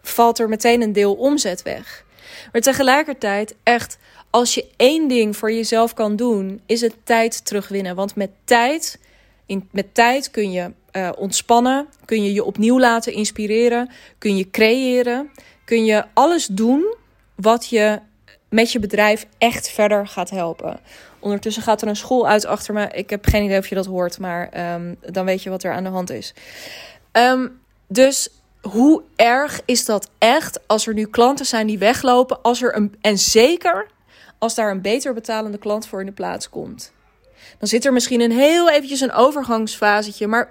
valt 0.03 0.39
er 0.39 0.49
meteen 0.49 0.83
een 0.83 0.93
deel 0.93 1.15
omzet 1.15 1.63
weg. 1.63 2.05
Maar 2.53 2.61
tegelijkertijd, 2.61 3.55
echt, 3.63 3.99
als 4.31 4.55
je 4.55 4.67
één 4.77 5.09
ding 5.09 5.37
voor 5.37 5.53
jezelf 5.53 5.95
kan 5.95 6.17
doen, 6.17 6.61
is 6.67 6.81
het 6.81 6.95
tijd 7.05 7.45
terugwinnen. 7.45 7.95
Want 7.95 8.17
met 8.17 8.31
tijd, 8.45 8.99
in, 9.47 9.69
met 9.73 9.95
tijd 9.95 10.31
kun 10.31 10.53
je 10.53 10.71
uh, 10.93 11.11
ontspannen, 11.17 11.89
kun 12.05 12.25
je 12.25 12.33
je 12.33 12.45
opnieuw 12.45 12.81
laten 12.81 13.13
inspireren, 13.13 13.91
kun 14.19 14.37
je 14.37 14.51
creëren, 14.51 15.31
kun 15.65 15.85
je 15.85 16.05
alles 16.13 16.47
doen 16.47 16.95
wat 17.35 17.69
je 17.69 18.01
met 18.49 18.73
je 18.73 18.79
bedrijf 18.79 19.27
echt 19.39 19.71
verder 19.71 20.07
gaat 20.07 20.31
helpen. 20.31 20.81
Ondertussen 21.19 21.63
gaat 21.63 21.83
er 21.83 21.89
een 21.89 21.97
school 21.97 22.29
uit 22.29 22.47
achter 22.47 22.75
me. 22.75 22.89
Ik 22.89 23.11
heb 23.11 23.27
geen 23.27 23.45
idee 23.45 23.59
of 23.59 23.67
je 23.67 23.75
dat 23.75 23.87
hoort, 23.87 24.19
maar 24.19 24.75
um, 24.75 24.97
dan 25.01 25.25
weet 25.25 25.43
je 25.43 25.51
wat 25.51 25.63
er 25.63 25.73
aan 25.73 25.85
de 25.85 25.91
hand 25.91 26.11
is. 26.11 26.35
Um, 27.13 27.61
dus 27.89 28.29
hoe 28.61 29.03
erg 29.17 29.61
is 29.65 29.85
dat 29.85 30.11
echt 30.19 30.61
als 30.67 30.87
er 30.87 30.95
nu 30.95 31.07
klanten 31.07 31.47
zijn 31.47 31.67
die 31.67 31.79
weglopen, 31.79 32.43
als 32.43 32.63
er 32.63 32.77
een, 32.77 32.95
en 33.01 33.19
zeker 33.19 33.87
als 34.39 34.55
daar 34.55 34.71
een 34.71 34.81
beter 34.81 35.15
betalende 35.15 35.59
klant 35.59 35.87
voor 35.87 36.01
in 36.01 36.07
de 36.07 36.13
plaats 36.13 36.49
komt. 36.49 36.93
Dan 37.59 37.69
zit 37.69 37.85
er 37.85 37.93
misschien 37.93 38.21
een 38.21 38.33
heel 38.33 38.71
eventjes 38.71 39.01
een 39.01 39.13
overgangsfasetje, 39.13 40.27
maar 40.27 40.51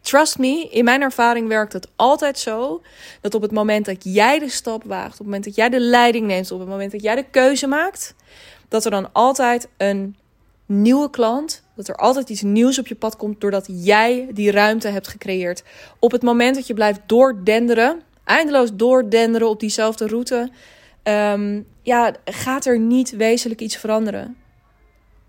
trust 0.00 0.38
me, 0.38 0.68
in 0.70 0.84
mijn 0.84 1.02
ervaring 1.02 1.48
werkt 1.48 1.72
het 1.72 1.88
altijd 1.96 2.38
zo 2.38 2.82
dat 3.20 3.34
op 3.34 3.42
het 3.42 3.52
moment 3.52 3.86
dat 3.86 4.04
jij 4.04 4.38
de 4.38 4.48
stap 4.48 4.84
waagt, 4.84 5.12
op 5.12 5.18
het 5.18 5.26
moment 5.26 5.44
dat 5.44 5.54
jij 5.54 5.68
de 5.68 5.80
leiding 5.80 6.26
neemt, 6.26 6.50
op 6.50 6.58
het 6.58 6.68
moment 6.68 6.92
dat 6.92 7.02
jij 7.02 7.14
de 7.14 7.24
keuze 7.30 7.66
maakt, 7.66 8.14
dat 8.68 8.84
er 8.84 8.90
dan 8.90 9.12
altijd 9.12 9.68
een 9.76 10.16
nieuwe 10.66 11.10
klant, 11.10 11.62
dat 11.74 11.88
er 11.88 11.96
altijd 11.96 12.28
iets 12.28 12.42
nieuws 12.42 12.78
op 12.78 12.86
je 12.86 12.94
pad 12.94 13.16
komt 13.16 13.40
doordat 13.40 13.66
jij 13.70 14.28
die 14.32 14.50
ruimte 14.50 14.88
hebt 14.88 15.08
gecreëerd. 15.08 15.62
Op 15.98 16.12
het 16.12 16.22
moment 16.22 16.54
dat 16.54 16.66
je 16.66 16.74
blijft 16.74 17.00
doordenderen, 17.06 18.02
eindeloos 18.24 18.70
doordenderen 18.74 19.48
op 19.48 19.60
diezelfde 19.60 20.06
route, 20.06 20.50
um, 21.02 21.66
ja, 21.82 22.14
gaat 22.24 22.66
er 22.66 22.78
niet 22.78 23.10
wezenlijk 23.10 23.60
iets 23.60 23.76
veranderen. 23.76 24.36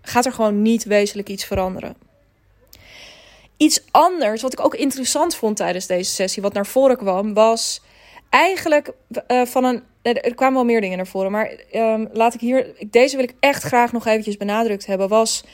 Gaat 0.02 0.26
er 0.26 0.32
gewoon 0.32 0.62
niet 0.62 0.84
wezenlijk 0.84 1.28
iets 1.28 1.44
veranderen. 1.44 1.96
Iets 3.60 3.82
anders, 3.90 4.42
wat 4.42 4.52
ik 4.52 4.64
ook 4.64 4.74
interessant 4.74 5.34
vond 5.34 5.56
tijdens 5.56 5.86
deze 5.86 6.10
sessie, 6.10 6.42
wat 6.42 6.52
naar 6.52 6.66
voren 6.66 6.96
kwam, 6.96 7.34
was 7.34 7.82
eigenlijk 8.28 8.92
uh, 9.28 9.44
van 9.44 9.64
een 9.64 9.82
er 10.02 10.34
kwamen 10.34 10.54
wel 10.54 10.64
meer 10.64 10.80
dingen 10.80 10.96
naar 10.96 11.06
voren. 11.06 11.30
Maar 11.30 11.52
um, 11.72 12.08
laat 12.12 12.34
ik 12.34 12.40
hier. 12.40 12.74
Deze 12.90 13.16
wil 13.16 13.24
ik 13.24 13.34
echt 13.40 13.62
graag 13.62 13.92
nog 13.92 14.06
eventjes 14.06 14.36
benadrukt 14.36 14.86
hebben. 14.86 15.08
Was 15.08 15.44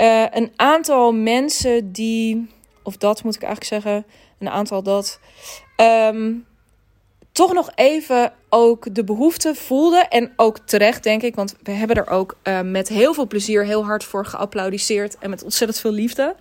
uh, 0.00 0.24
een 0.30 0.52
aantal 0.56 1.12
mensen 1.12 1.92
die. 1.92 2.48
Of 2.82 2.96
dat 2.96 3.22
moet 3.22 3.34
ik 3.34 3.42
eigenlijk 3.42 3.82
zeggen. 3.82 4.06
Een 4.38 4.48
aantal 4.48 4.82
dat. 4.82 5.20
Um, 5.76 6.46
toch 7.32 7.52
nog 7.52 7.70
even 7.74 8.32
ook 8.48 8.94
de 8.94 9.04
behoefte 9.04 9.54
voelden. 9.54 10.08
En 10.08 10.32
ook 10.36 10.58
terecht, 10.58 11.02
denk 11.02 11.22
ik. 11.22 11.34
Want 11.34 11.56
we 11.62 11.72
hebben 11.72 11.96
er 11.96 12.10
ook 12.10 12.36
uh, 12.44 12.60
met 12.60 12.88
heel 12.88 13.14
veel 13.14 13.26
plezier 13.26 13.64
heel 13.64 13.84
hard 13.84 14.04
voor 14.04 14.26
geapplaudiseerd. 14.26 15.18
En 15.18 15.30
met 15.30 15.42
ontzettend 15.42 15.80
veel 15.80 15.92
liefde. 15.92 16.36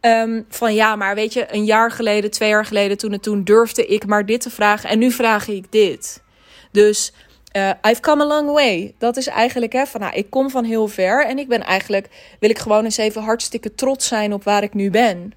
Um, 0.00 0.44
van 0.48 0.74
ja, 0.74 0.96
maar 0.96 1.14
weet 1.14 1.32
je, 1.32 1.46
een 1.54 1.64
jaar 1.64 1.90
geleden, 1.90 2.30
twee 2.30 2.48
jaar 2.48 2.64
geleden, 2.64 2.96
toen 2.98 3.12
en 3.12 3.20
toen 3.20 3.44
durfde 3.44 3.86
ik 3.86 4.06
maar 4.06 4.26
dit 4.26 4.40
te 4.40 4.50
vragen. 4.50 4.88
En 4.88 4.98
nu 4.98 5.10
vraag 5.10 5.48
ik 5.48 5.72
dit. 5.72 6.22
Dus 6.70 7.12
uh, 7.56 7.70
I've 7.82 8.00
come 8.00 8.22
a 8.22 8.26
long 8.26 8.50
way. 8.50 8.94
Dat 8.98 9.16
is 9.16 9.26
eigenlijk 9.26 9.72
hè, 9.72 9.86
van, 9.86 10.00
nou, 10.00 10.14
ik 10.14 10.30
kom 10.30 10.50
van 10.50 10.64
heel 10.64 10.88
ver 10.88 11.26
en 11.26 11.38
ik 11.38 11.48
ben 11.48 11.62
eigenlijk, 11.62 12.08
wil 12.40 12.50
ik 12.50 12.58
gewoon 12.58 12.84
eens 12.84 12.96
even 12.96 13.22
hartstikke 13.22 13.74
trots 13.74 14.06
zijn 14.08 14.32
op 14.32 14.44
waar 14.44 14.62
ik 14.62 14.74
nu 14.74 14.90
ben. 14.90 15.32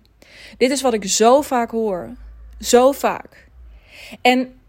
Dit 0.57 0.71
is 0.71 0.81
wat 0.81 0.93
ik 0.93 1.09
zo 1.09 1.41
vaak 1.41 1.71
hoor. 1.71 2.09
Zo 2.59 2.91
vaak. 2.91 3.47
En 4.21 4.59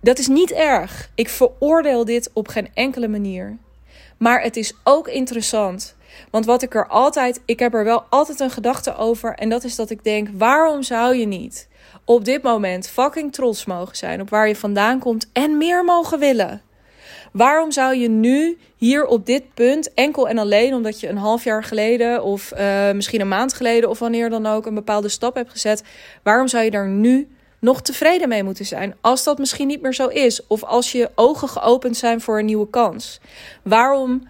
dat 0.00 0.18
is 0.18 0.26
niet 0.26 0.52
erg. 0.52 1.10
Ik 1.14 1.28
veroordeel 1.28 2.04
dit 2.04 2.30
op 2.32 2.48
geen 2.48 2.68
enkele 2.74 3.08
manier. 3.08 3.56
Maar 4.16 4.42
het 4.42 4.56
is 4.56 4.72
ook 4.84 5.08
interessant. 5.08 5.96
Want 6.30 6.46
wat 6.46 6.62
ik 6.62 6.74
er 6.74 6.86
altijd, 6.86 7.40
ik 7.44 7.58
heb 7.58 7.74
er 7.74 7.84
wel 7.84 8.04
altijd 8.08 8.40
een 8.40 8.50
gedachte 8.50 8.96
over. 8.96 9.34
En 9.34 9.48
dat 9.48 9.64
is 9.64 9.76
dat 9.76 9.90
ik 9.90 10.04
denk: 10.04 10.28
waarom 10.32 10.82
zou 10.82 11.14
je 11.14 11.26
niet 11.26 11.68
op 12.04 12.24
dit 12.24 12.42
moment 12.42 12.88
fucking 12.88 13.32
trots 13.32 13.64
mogen 13.64 13.96
zijn 13.96 14.20
op 14.20 14.30
waar 14.30 14.48
je 14.48 14.56
vandaan 14.56 14.98
komt 14.98 15.30
en 15.32 15.58
meer 15.58 15.84
mogen 15.84 16.18
willen. 16.18 16.62
Waarom 17.32 17.72
zou 17.72 17.96
je 17.96 18.08
nu 18.08 18.58
hier 18.76 19.06
op 19.06 19.26
dit 19.26 19.54
punt 19.54 19.94
enkel 19.94 20.28
en 20.28 20.38
alleen 20.38 20.74
omdat 20.74 21.00
je 21.00 21.08
een 21.08 21.16
half 21.16 21.44
jaar 21.44 21.64
geleden 21.64 22.22
of 22.22 22.52
uh, 22.58 22.90
misschien 22.90 23.20
een 23.20 23.28
maand 23.28 23.54
geleden 23.54 23.90
of 23.90 23.98
wanneer 23.98 24.30
dan 24.30 24.46
ook 24.46 24.66
een 24.66 24.74
bepaalde 24.74 25.08
stap 25.08 25.34
hebt 25.34 25.50
gezet, 25.50 25.82
waarom 26.22 26.48
zou 26.48 26.64
je 26.64 26.70
daar 26.70 26.88
nu 26.88 27.28
nog 27.60 27.82
tevreden 27.82 28.28
mee 28.28 28.42
moeten 28.42 28.66
zijn. 28.66 28.94
Als 29.00 29.24
dat 29.24 29.38
misschien 29.38 29.66
niet 29.66 29.82
meer 29.82 29.94
zo 29.94 30.06
is. 30.06 30.46
Of 30.46 30.64
als 30.64 30.92
je 30.92 31.10
ogen 31.14 31.48
geopend 31.48 31.96
zijn 31.96 32.20
voor 32.20 32.38
een 32.38 32.44
nieuwe 32.44 32.70
kans. 32.70 33.20
Waarom, 33.62 34.28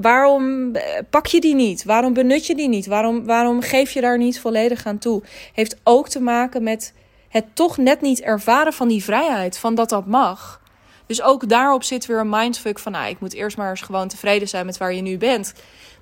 waarom 0.00 0.74
eh, 0.74 0.82
pak 1.10 1.26
je 1.26 1.40
die 1.40 1.54
niet? 1.54 1.84
Waarom 1.84 2.12
benut 2.12 2.46
je 2.46 2.54
die 2.54 2.68
niet? 2.68 2.86
Waarom, 2.86 3.24
waarom 3.24 3.60
geef 3.60 3.90
je 3.90 4.00
daar 4.00 4.18
niet 4.18 4.40
volledig 4.40 4.86
aan 4.86 4.98
toe? 4.98 5.22
Heeft 5.52 5.76
ook 5.84 6.08
te 6.08 6.20
maken 6.20 6.62
met 6.62 6.94
het 7.28 7.44
toch 7.54 7.76
net 7.76 8.00
niet 8.00 8.20
ervaren 8.20 8.72
van 8.72 8.88
die 8.88 9.04
vrijheid. 9.04 9.58
Van 9.58 9.74
dat 9.74 9.88
dat 9.88 10.06
mag. 10.06 10.60
Dus 11.06 11.22
ook 11.22 11.48
daarop 11.48 11.82
zit 11.82 12.06
weer 12.06 12.18
een 12.18 12.28
mindfuck 12.28 12.78
van... 12.78 12.92
Nou, 12.92 13.08
ik 13.08 13.20
moet 13.20 13.34
eerst 13.34 13.56
maar 13.56 13.70
eens 13.70 13.80
gewoon 13.80 14.08
tevreden 14.08 14.48
zijn 14.48 14.66
met 14.66 14.78
waar 14.78 14.94
je 14.94 15.02
nu 15.02 15.18
bent. 15.18 15.54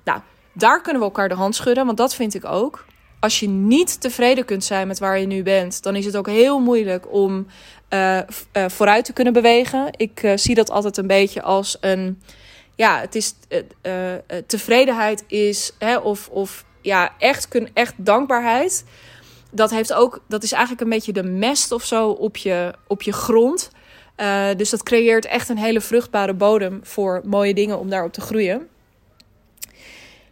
Nou, 0.03 0.19
daar 0.53 0.81
kunnen 0.81 1.01
we 1.01 1.07
elkaar 1.07 1.29
de 1.29 1.35
hand 1.35 1.55
schudden. 1.55 1.85
Want 1.85 1.97
dat 1.97 2.15
vind 2.15 2.33
ik 2.33 2.45
ook 2.45 2.85
als 3.19 3.39
je 3.39 3.47
niet 3.47 4.01
tevreden 4.01 4.45
kunt 4.45 4.63
zijn 4.63 4.87
met 4.87 4.99
waar 4.99 5.19
je 5.19 5.27
nu 5.27 5.43
bent, 5.43 5.83
dan 5.83 5.95
is 5.95 6.05
het 6.05 6.17
ook 6.17 6.27
heel 6.27 6.59
moeilijk 6.59 7.13
om 7.13 7.47
uh, 7.89 8.17
uh, 8.17 8.23
vooruit 8.67 9.05
te 9.05 9.13
kunnen 9.13 9.33
bewegen. 9.33 9.87
Ik 9.97 10.31
zie 10.35 10.55
dat 10.55 10.69
altijd 10.69 10.97
een 10.97 11.07
beetje 11.07 11.41
als 11.41 11.77
een. 11.81 12.21
Ja, 12.79 12.99
het 12.99 13.15
is. 13.15 13.33
tevredenheid 14.47 15.23
is. 15.27 15.71
Hè, 15.79 15.97
of, 15.97 16.29
of 16.29 16.65
ja, 16.81 17.13
echt, 17.17 17.47
kun, 17.47 17.69
echt 17.73 17.93
dankbaarheid. 17.97 18.85
Dat, 19.51 19.69
heeft 19.69 19.93
ook, 19.93 20.23
dat 20.27 20.43
is 20.43 20.51
eigenlijk 20.51 20.81
een 20.81 20.89
beetje 20.89 21.13
de 21.13 21.23
mest 21.23 21.71
of 21.71 21.83
zo 21.83 22.09
op 22.09 22.37
je, 22.37 22.73
op 22.87 23.01
je 23.01 23.11
grond. 23.11 23.71
dus 24.57 24.69
dat 24.69 24.83
creëert 24.83 25.25
echt 25.25 25.49
een 25.49 25.57
hele 25.57 25.81
vruchtbare 25.81 26.33
bodem 26.33 26.79
voor 26.83 27.21
mooie 27.25 27.53
dingen 27.53 27.79
om 27.79 27.89
daarop 27.89 28.13
te 28.13 28.21
groeien. 28.21 28.67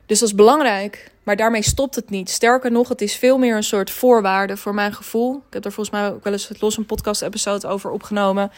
Dus 0.05 0.19
dat 0.19 0.29
is 0.29 0.35
belangrijk. 0.35 1.11
Maar 1.23 1.35
daarmee 1.35 1.63
stopt 1.63 1.95
het 1.95 2.09
niet. 2.09 2.29
Sterker 2.29 2.71
nog, 2.71 2.89
het 2.89 3.01
is 3.01 3.15
veel 3.15 3.37
meer 3.37 3.55
een 3.55 3.63
soort 3.63 3.91
voorwaarde 3.91 4.57
voor 4.57 4.73
mijn 4.73 4.93
gevoel. 4.93 5.35
Ik 5.35 5.53
heb 5.53 5.65
er 5.65 5.71
volgens 5.71 5.99
mij 5.99 6.09
ook 6.09 6.23
wel 6.23 6.33
eens 6.33 6.51
los 6.59 6.77
een 6.77 6.85
podcast-episode 6.85 7.67
over 7.67 7.91
opgenomen. 7.91 8.51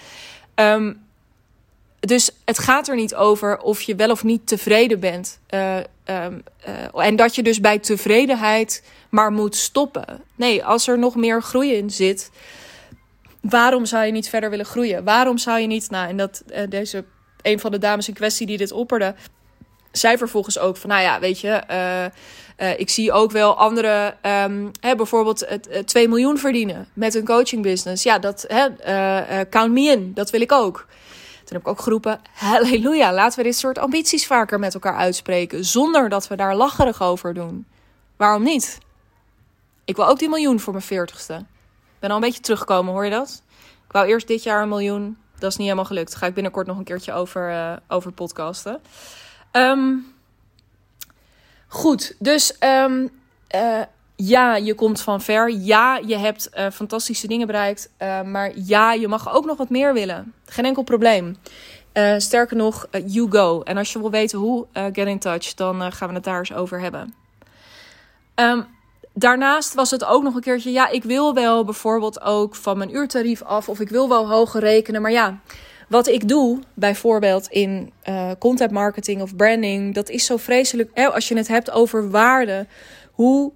Um, 0.56 1.08
dus 2.00 2.32
het 2.46 2.60
gaat 2.60 2.88
er 2.88 2.96
niet 2.96 3.16
over 3.16 3.60
of 3.60 3.82
je 3.82 3.96
wel 3.96 4.12
of 4.12 4.24
niet 4.24 4.48
tevreden 4.48 5.00
bent. 5.00 5.40
Uh, 5.50 5.76
um, 6.06 6.44
uh, 6.96 7.06
en 7.06 7.16
dat 7.16 7.36
je 7.36 7.44
dus 7.44 7.60
bij 7.60 7.80
tevredenheid 7.80 8.84
maar 9.10 9.32
moet 9.32 9.56
stoppen. 9.56 10.06
Nee, 10.36 10.66
als 10.66 10.88
er 10.88 11.00
nog 11.00 11.16
meer 11.16 11.42
groei 11.42 11.74
in 11.74 11.90
zit, 11.90 12.32
waarom 13.42 13.86
zou 13.86 14.06
je 14.06 14.12
niet 14.12 14.30
verder 14.30 14.50
willen 14.50 14.66
groeien? 14.66 15.04
Waarom 15.04 15.38
zou 15.38 15.60
je 15.60 15.68
niet, 15.68 15.90
nou, 15.90 16.10
en 16.10 16.18
dat 16.18 16.44
uh, 16.52 16.60
deze 16.70 17.04
een 17.42 17.60
van 17.60 17.72
de 17.72 17.78
dames 17.78 18.08
in 18.08 18.14
kwestie 18.14 18.48
die 18.48 18.58
dit 18.58 18.72
opperde, 18.72 19.16
zij 19.92 20.18
vervolgens 20.18 20.60
ook 20.60 20.78
van, 20.78 20.90
nou 20.90 21.02
ja, 21.02 21.20
weet 21.20 21.40
je, 21.40 21.62
ik 22.78 22.90
zie 22.90 23.12
ook 23.12 23.32
wel 23.32 23.58
anderen, 23.58 24.18
um, 24.44 24.72
hè, 24.80 24.96
bijvoorbeeld 24.96 25.44
uh, 25.44 25.78
2 25.78 26.08
miljoen 26.08 26.38
verdienen 26.38 26.88
met 26.94 27.16
een 27.16 27.26
coaching 27.26 27.64
business. 27.64 28.04
Ja, 28.04 28.20
dat, 28.20 28.46
hè, 28.48 29.46
count 29.50 29.74
me 29.74 29.82
in, 29.82 30.14
dat 30.14 30.30
wil 30.30 30.42
ik 30.42 30.52
ook. 30.52 30.88
Toen 31.50 31.58
heb 31.58 31.68
ik 31.68 31.74
ook 31.74 31.82
geroepen, 31.82 32.22
halleluja, 32.34 33.14
laten 33.14 33.38
we 33.38 33.44
dit 33.44 33.58
soort 33.58 33.78
ambities 33.78 34.28
vaker 34.28 34.60
met 34.60 34.74
elkaar 34.74 34.96
uitspreken, 34.96 35.66
zonder 35.66 36.10
dat 36.10 36.28
we 36.28 36.36
daar 36.36 36.56
lacherig 36.56 37.02
over 37.02 37.34
doen. 37.34 37.68
Waarom 38.18 38.44
niet? 38.44 38.78
Ik 39.86 39.96
wil 39.96 40.08
ook 40.08 40.20
die 40.20 40.30
miljoen 40.30 40.60
voor 40.60 40.74
mijn 40.74 40.86
veertigste. 40.86 41.34
Ik 41.34 42.00
ben 42.00 42.10
al 42.10 42.16
een 42.16 42.22
beetje 42.22 42.42
teruggekomen, 42.42 42.94
hoor 42.94 43.04
je 43.04 43.12
dat? 43.12 43.44
Ik 43.86 43.92
wou 43.92 44.08
eerst 44.08 44.28
dit 44.28 44.44
jaar 44.44 44.62
een 44.62 44.70
miljoen, 44.70 45.18
dat 45.40 45.52
is 45.52 45.58
niet 45.58 45.66
helemaal 45.66 45.86
gelukt. 45.86 46.16
Ga 46.16 46.26
ik 46.26 46.34
binnenkort 46.34 46.68
nog 46.68 46.78
een 46.78 46.84
keertje 46.84 47.14
over, 47.14 47.80
over 47.88 48.12
podcasten. 48.12 48.82
Um, 49.52 50.14
goed, 51.68 52.16
dus 52.20 52.56
um, 52.60 53.10
uh, 53.56 53.82
ja, 54.22 54.56
je 54.56 54.74
komt 54.74 55.02
van 55.02 55.22
ver. 55.22 55.52
Ja, 55.52 56.02
je 56.06 56.18
hebt 56.18 56.50
uh, 56.54 56.68
fantastische 56.72 57.28
dingen 57.28 57.48
bereikt. 57.48 57.90
Uh, 58.00 58.22
maar 58.22 58.52
ja, 58.56 58.94
je 58.94 59.08
mag 59.08 59.34
ook 59.34 59.46
nog 59.46 59.58
wat 59.58 59.70
meer 59.70 59.94
willen. 59.94 60.34
Geen 60.46 60.66
enkel 60.66 60.84
probleem. 60.84 61.38
sterker 62.18 62.58
nog, 62.58 62.88
you 63.06 63.32
go. 63.32 63.62
En 63.62 63.78
als 63.78 63.94
je 63.94 64.00
wil 64.00 64.12
weten 64.12 64.40
hoe, 64.40 64.66
get 64.74 65.08
in 65.08 65.20
touch. 65.20 65.54
Dan 65.54 65.92
gaan 65.92 66.08
we 66.08 66.14
het 66.14 66.24
daar 66.24 66.40
eens 66.40 66.54
over 66.54 66.80
hebben. 66.80 67.14
Um, 68.36 68.66
daarnaast 69.14 69.74
was 69.74 69.92
het 69.92 70.06
ook 70.06 70.24
nog 70.24 70.36
een 70.36 70.42
keertje... 70.42 70.72
Ja, 70.72 70.90
ik 70.90 71.04
wil 71.04 71.34
wel 71.34 71.64
bijvoorbeeld 71.64 72.22
ook 72.22 72.56
van 72.56 72.78
mijn 72.78 72.96
uurtarief 72.96 73.44
af. 73.44 73.70
Of 73.70 73.80
ik 73.80 73.90
wil 73.90 74.10
wel 74.10 74.30
hoger 74.30 74.60
rekenen. 74.60 75.02
Maar 75.02 75.12
ja... 75.12 75.40
Wat 75.90 76.08
ik 76.08 76.28
doe, 76.28 76.60
bijvoorbeeld 76.74 77.48
in 77.48 77.92
content 78.40 78.72
marketing 78.72 79.22
of 79.22 79.36
branding, 79.36 79.94
dat 79.94 80.10
is 80.10 80.26
zo 80.26 80.38
vreselijk. 80.38 81.10
Als 81.14 81.28
je 81.28 81.38
het 81.38 81.48
hebt 81.48 81.72
over 81.72 82.10
waarde, 82.10 82.68
hoe, 83.12 83.52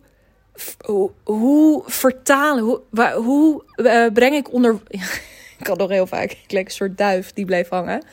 hoe, 1.23 1.83
vertalen, 1.85 2.63
hoe, 2.63 2.81
hoe 3.15 3.63
uh, 3.75 4.05
breng 4.13 4.35
ik 4.35 4.53
onder. 4.53 4.79
ik 5.59 5.63
kan 5.63 5.77
nog 5.77 5.89
heel 5.89 6.07
vaak, 6.07 6.31
ik 6.31 6.51
leek 6.51 6.65
een 6.65 6.71
soort 6.71 6.97
duif 6.97 7.33
die 7.33 7.45
bleef 7.45 7.69
hangen. 7.69 8.05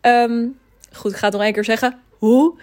Um, 0.00 0.58
goed, 0.92 1.10
ik 1.10 1.16
ga 1.16 1.24
het 1.24 1.34
nog 1.34 1.42
één 1.42 1.52
keer 1.52 1.64
zeggen. 1.64 2.00
Hoe 2.18 2.60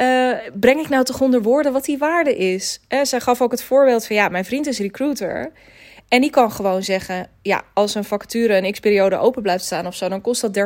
uh, 0.00 0.36
breng 0.54 0.80
ik 0.80 0.88
nou 0.88 1.04
toch 1.04 1.20
onder 1.20 1.42
woorden 1.42 1.72
wat 1.72 1.84
die 1.84 1.98
waarde 1.98 2.36
is? 2.36 2.80
Uh, 2.88 3.02
zij 3.02 3.20
gaf 3.20 3.40
ook 3.40 3.50
het 3.50 3.62
voorbeeld 3.62 4.06
van 4.06 4.16
ja, 4.16 4.28
mijn 4.28 4.44
vriend 4.44 4.66
is 4.66 4.78
recruiter. 4.78 5.52
En 6.08 6.20
die 6.20 6.30
kan 6.30 6.52
gewoon 6.52 6.82
zeggen: 6.82 7.30
ja, 7.42 7.62
als 7.74 7.94
een 7.94 8.04
vacature 8.04 8.56
een 8.56 8.72
x-periode 8.72 9.18
open 9.18 9.42
blijft 9.42 9.64
staan 9.64 9.86
of 9.86 9.94
zo, 9.94 10.08
dan 10.08 10.20
kost 10.20 10.40
dat 10.40 10.56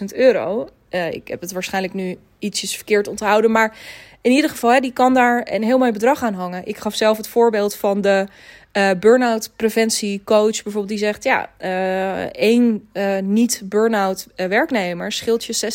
30.000 0.00 0.18
euro. 0.18 0.68
Uh, 0.94 1.12
ik 1.12 1.28
heb 1.28 1.40
het 1.40 1.52
waarschijnlijk 1.52 1.94
nu 1.94 2.18
ietsjes 2.38 2.76
verkeerd 2.76 3.08
onthouden. 3.08 3.50
Maar 3.50 3.76
in 4.20 4.30
ieder 4.30 4.50
geval, 4.50 4.72
hè, 4.72 4.80
die 4.80 4.92
kan 4.92 5.14
daar 5.14 5.46
een 5.50 5.62
heel 5.62 5.78
mooi 5.78 5.92
bedrag 5.92 6.22
aan 6.22 6.34
hangen. 6.34 6.66
Ik 6.66 6.76
gaf 6.76 6.94
zelf 6.94 7.16
het 7.16 7.28
voorbeeld 7.28 7.76
van 7.76 8.00
de 8.00 8.26
uh, 8.72 8.90
burn-out 9.00 9.50
preventiecoach, 9.56 10.62
bijvoorbeeld, 10.62 10.88
die 10.88 10.98
zegt: 10.98 11.24
ja, 11.24 11.50
uh, 11.60 12.22
één 12.22 12.88
niet 13.22 13.62
burn-out 13.64 14.26
werknemer 14.36 15.12
scheelt 15.12 15.44
je 15.44 15.72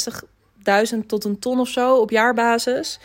60.000 0.92 1.06
tot 1.08 1.24
een 1.24 1.40
ton 1.40 1.60
of 1.60 1.68
zo 1.68 1.96
op 1.96 2.10
jaarbasis. 2.10 3.00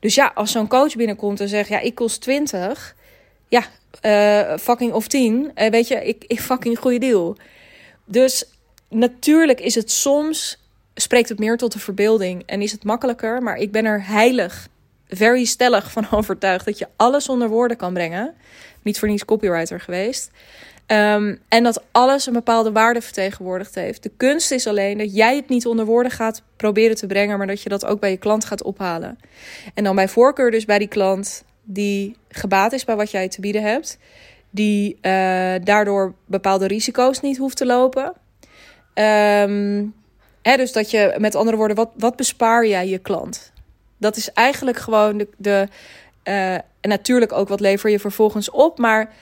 Dus 0.00 0.14
ja, 0.14 0.32
als 0.34 0.52
zo'n 0.52 0.68
coach 0.68 0.96
binnenkomt 0.96 1.40
en 1.40 1.48
zegt: 1.48 1.68
ja, 1.68 1.80
ik 1.80 1.94
kost 1.94 2.20
20. 2.20 2.96
Ja, 3.48 3.64
fucking 4.58 4.92
of 4.92 5.08
10. 5.08 5.50
Uh, 5.54 5.70
weet 5.70 5.88
je, 5.88 6.06
ik, 6.06 6.24
ik 6.26 6.40
fucking 6.40 6.78
goede 6.78 6.98
deal. 6.98 7.36
Dus 8.04 8.44
natuurlijk 8.88 9.60
is 9.60 9.74
het 9.74 9.90
soms, 9.90 10.63
spreekt 10.94 11.28
het 11.28 11.38
meer 11.38 11.56
tot 11.56 11.72
de 11.72 11.78
verbeelding 11.78 12.42
en 12.46 12.62
is 12.62 12.72
het 12.72 12.84
makkelijker. 12.84 13.42
Maar 13.42 13.56
ik 13.56 13.72
ben 13.72 13.84
er 13.84 14.06
heilig, 14.06 14.68
very 15.08 15.44
stellig 15.44 15.92
van 15.92 16.06
overtuigd 16.18 16.64
dat 16.64 16.78
je 16.78 16.88
alles 16.96 17.28
onder 17.28 17.48
woorden 17.48 17.76
kan 17.76 17.92
brengen. 17.92 18.34
Niet 18.82 18.98
voor 18.98 19.08
niets 19.08 19.24
copywriter 19.24 19.80
geweest. 19.80 20.30
Um, 20.86 21.38
en 21.48 21.62
dat 21.62 21.82
alles 21.92 22.26
een 22.26 22.32
bepaalde 22.32 22.72
waarde 22.72 23.00
vertegenwoordigd 23.00 23.74
heeft. 23.74 24.02
De 24.02 24.10
kunst 24.16 24.50
is 24.50 24.66
alleen 24.66 24.98
dat 24.98 25.14
jij 25.14 25.36
het 25.36 25.48
niet 25.48 25.66
onder 25.66 25.84
woorden 25.84 26.12
gaat 26.12 26.42
proberen 26.56 26.96
te 26.96 27.06
brengen, 27.06 27.38
maar 27.38 27.46
dat 27.46 27.62
je 27.62 27.68
dat 27.68 27.84
ook 27.84 28.00
bij 28.00 28.10
je 28.10 28.16
klant 28.16 28.44
gaat 28.44 28.62
ophalen. 28.62 29.18
En 29.74 29.84
dan 29.84 29.94
bij 29.94 30.08
voorkeur 30.08 30.50
dus 30.50 30.64
bij 30.64 30.78
die 30.78 30.88
klant 30.88 31.44
die 31.62 32.16
gebaat 32.28 32.72
is 32.72 32.84
bij 32.84 32.96
wat 32.96 33.10
jij 33.10 33.28
te 33.28 33.40
bieden 33.40 33.62
hebt, 33.62 33.98
die 34.50 34.94
uh, 34.94 35.00
daardoor 35.62 36.14
bepaalde 36.26 36.66
risico's 36.66 37.20
niet 37.20 37.36
hoeft 37.36 37.56
te 37.56 37.66
lopen. 37.66 38.12
Um, 38.94 39.94
dus 40.56 40.72
dat 40.72 40.90
je, 40.90 41.14
met 41.18 41.34
andere 41.34 41.56
woorden, 41.56 41.76
wat, 41.76 41.90
wat 41.96 42.16
bespaar 42.16 42.66
jij 42.66 42.88
je 42.88 42.98
klant? 42.98 43.52
Dat 43.98 44.16
is 44.16 44.32
eigenlijk 44.32 44.78
gewoon 44.78 45.18
de. 45.18 45.28
de 45.36 45.68
uh, 46.24 46.54
en 46.54 46.90
natuurlijk 46.90 47.32
ook 47.32 47.48
wat 47.48 47.60
lever 47.60 47.90
je 47.90 47.98
vervolgens 47.98 48.50
op. 48.50 48.78
Maar 48.78 49.12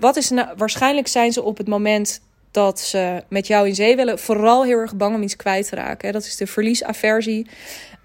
wat 0.00 0.16
is 0.16 0.30
nou, 0.30 0.48
waarschijnlijk 0.56 1.08
zijn 1.08 1.32
ze 1.32 1.42
op 1.42 1.56
het 1.58 1.68
moment 1.68 2.20
dat 2.50 2.80
ze 2.80 3.22
met 3.28 3.46
jou 3.46 3.68
in 3.68 3.74
zee 3.74 3.96
willen, 3.96 4.18
vooral 4.18 4.64
heel 4.64 4.78
erg 4.78 4.96
bang 4.96 5.14
om 5.14 5.22
iets 5.22 5.36
kwijt 5.36 5.68
te 5.68 5.76
raken. 5.76 6.12
Dat 6.12 6.24
is 6.24 6.36
de 6.36 6.46
verliesaversie, 6.46 7.46